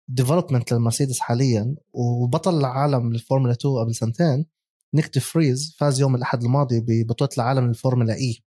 ال 0.09 0.14
development 0.14 0.73
للمرسيدس 0.73 1.19
حاليا 1.19 1.75
وبطل 1.93 2.59
العالم 2.59 3.13
للفورمولا 3.13 3.53
2 3.53 3.75
قبل 3.75 3.95
سنتين 3.95 4.45
نيك 4.93 5.09
دي 5.09 5.19
فريز 5.19 5.75
فاز 5.79 5.99
يوم 5.99 6.15
الأحد 6.15 6.43
الماضي 6.43 6.79
ببطولة 6.79 7.29
العالم 7.37 7.69
الفورمولا 7.69 8.13
إي. 8.13 8.43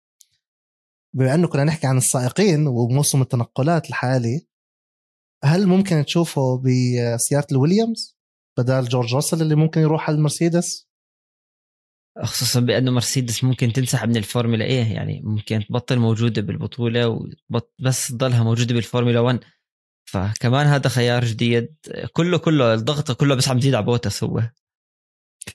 بما 1.13 1.35
أنه 1.35 1.47
كنا 1.47 1.63
نحكي 1.63 1.87
عن 1.87 1.97
السائقين 1.97 2.67
وموسم 2.67 3.21
التنقلات 3.21 3.89
الحالي 3.89 4.47
هل 5.43 5.67
ممكن 5.67 6.05
تشوفه 6.05 6.57
بسيارة 6.57 7.47
الويليامز 7.51 8.17
بدل 8.57 8.83
جورج 8.83 9.15
راسل 9.15 9.41
اللي 9.41 9.55
ممكن 9.55 9.81
يروح 9.81 10.09
على 10.09 10.17
المرسيدس؟ 10.17 10.87
خصوصا 12.23 12.59
بأنه 12.59 12.91
مرسيدس 12.91 13.43
ممكن 13.43 13.73
تنسحب 13.73 14.09
من 14.09 14.17
الفورمولا 14.17 14.65
E 14.65 14.93
يعني 14.93 15.21
ممكن 15.23 15.65
تبطل 15.69 15.99
موجودة 15.99 16.41
بالبطولة 16.41 17.07
وبس 17.07 18.07
تضلها 18.07 18.43
موجودة 18.43 18.73
بالفورمولا 18.75 19.19
1 19.19 19.39
فكمان 20.05 20.67
هذا 20.67 20.89
خيار 20.89 21.25
جديد. 21.25 21.75
كله 22.13 22.37
كله 22.37 22.73
الضغط 22.73 23.11
كله 23.11 23.35
بس 23.35 23.49
عم 23.49 23.59
تزيد 23.59 23.75
على 23.75 23.85
بوتس 23.85 24.23
هو. 24.23 24.41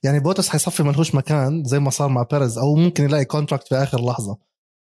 يعني 0.03 0.21
بوتس 0.21 0.49
حيصفي 0.49 0.83
ملهوش 0.83 1.15
مكان 1.15 1.65
زي 1.65 1.79
ما 1.79 1.91
صار 1.91 2.09
مع 2.09 2.23
بيريز 2.23 2.59
أو 2.59 2.75
ممكن 2.75 3.05
يلاقي 3.05 3.25
contract 3.25 3.69
في 3.69 3.75
آخر 3.75 4.07
لحظة. 4.07 4.39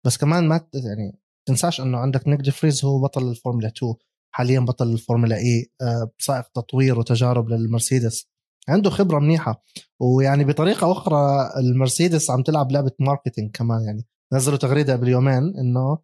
بس 0.05 0.17
كمان 0.17 0.47
ما 0.47 0.67
يعني 0.73 1.19
تنساش 1.45 1.81
إنه 1.81 1.97
عندك 1.97 2.27
نيك 2.27 2.40
دي 2.40 2.49
فريز 2.49 2.85
هو 2.85 3.01
بطل 3.01 3.29
الفورمولا 3.29 3.67
2 3.67 3.93
حاليا 4.31 4.59
بطل 4.59 4.93
الفورمولا 4.93 5.35
E 5.37 5.71
آه، 5.81 6.11
سائق 6.19 6.47
تطوير 6.47 6.99
وتجارب 6.99 7.49
للمرسيدس. 7.49 8.32
عنده 8.69 8.89
خبرة 8.89 9.19
منيحة. 9.19 9.63
ويعني 9.99 10.43
بطريقة 10.43 10.91
أخرى 10.91 11.49
المرسيدس 11.57 12.31
عم 12.31 12.43
تلعب 12.43 12.71
لعبة 12.71 12.91
marketing 12.99 13.51
كمان 13.51 13.81
يعني 13.81 14.05
نزلوا 14.33 14.57
تغريدة 14.57 14.93
قبل 14.93 15.07
يومين 15.07 15.57
إنه 15.57 15.97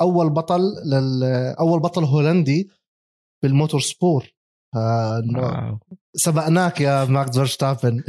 أول 0.00 0.30
بطل 0.30 0.60
لل 0.84 1.24
أول 1.58 1.80
بطل 1.80 2.04
هولندي 2.04 2.70
بال 3.42 3.80
motorsport. 3.80 4.34
سبقناك 6.14 6.80
يا 6.80 7.04
ماكس 7.04 7.36
فيرستابن. 7.36 8.02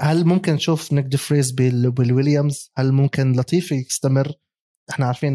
هل 0.00 0.24
ممكن 0.24 0.52
نشوف 0.52 0.92
نيك 0.92 1.04
ديفريز 1.04 1.50
بالويليامز؟ 1.50 2.70
هل 2.76 2.92
ممكن 2.92 3.32
لطيفي 3.32 3.74
يستمر؟ 3.74 4.32
إحنا 4.90 5.06
عارفين 5.06 5.34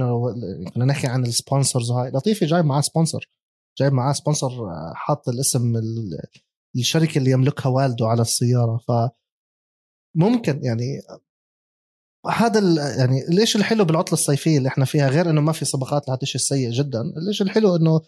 كنا 0.73 0.85
نحكي 0.85 1.07
عن 1.07 1.23
ال 1.23 1.31
sponsors 1.31 1.91
هاي 1.91 2.11
لطيفي 2.11 2.45
جايب 2.45 2.65
معاه 2.65 2.81
sponsor 2.81 3.29
جايب 3.79 3.93
معاه 3.93 4.13
سبونسر 4.13 4.47
آه، 4.47 4.93
حاط 4.95 5.29
الاسم 5.29 5.73
الشركة 6.75 7.17
اللي 7.17 7.31
يملكها 7.31 7.69
والده 7.69 8.07
على 8.07 8.21
السيارة 8.21 8.77
ف 8.77 8.91
ممكن 10.15 10.63
يعني 10.63 11.01
هذا 12.29 12.59
يعني 12.99 13.25
ليش 13.29 13.55
الحلو 13.55 13.85
بالعطلة 13.85 14.13
الصيفية 14.13 14.57
اللي 14.57 14.69
إحنا 14.69 14.85
فيها 14.85 15.09
غير 15.09 15.29
إنه 15.29 15.41
ما 15.41 15.51
في 15.51 15.65
سباقات 15.65 16.07
لهذا 16.07 16.19
السيء 16.23 16.71
جدا 16.71 17.03
ليش 17.27 17.41
الحلو 17.41 17.75
إنه 17.75 18.01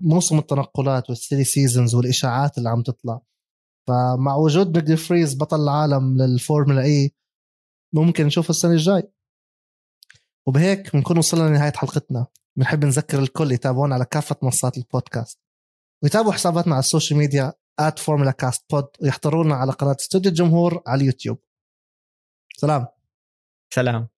موسم 0.00 0.38
التنقلات 0.38 1.10
وال 1.10 1.20
silly 1.20 1.44
seasons 1.44 1.94
والإشاعات 1.94 2.58
اللي 2.58 2.68
عم 2.68 2.82
تطلع. 2.82 3.20
فمع 3.86 4.36
وجود 4.36 4.90
نيك 4.90 4.95
دي 4.95 4.98
فريز 4.98 5.34
بطل 5.34 5.62
العالم 5.62 6.22
للفورمولا 6.22 6.82
E 6.82 7.12
ممكن 7.92 8.26
نشوف 8.26 8.50
السنة 8.50 8.72
الجاي. 8.72 9.02
وبهيك 10.46 10.96
بنكون 10.96 11.18
وصلنا 11.18 11.48
لنهاية 11.48 11.72
حلقتنا. 11.72 12.26
بنحب 12.56 12.84
نذكر 12.84 13.18
الكل 13.18 13.52
يتابعونا 13.52 13.94
على 13.94 14.04
كافة 14.04 14.36
منصات 14.42 14.78
البودكاست. 14.78 15.38
ويتابعوا 16.02 16.32
حساباتنا 16.32 16.74
على 16.74 16.80
ال 16.80 16.85
social 16.85 17.18
media 17.18 17.52
at 17.80 17.98
فورمولا 17.98 18.30
كاست 18.30 18.64
بود 18.70 18.88
ويحضرونا 19.00 19.54
على 19.54 19.72
قناة 19.72 19.96
استوديو 20.00 20.30
الجمهور 20.30 20.82
على 20.86 21.00
اليوتيوب. 21.00 21.38
سلام. 22.56 22.86
سلام. 23.74 24.17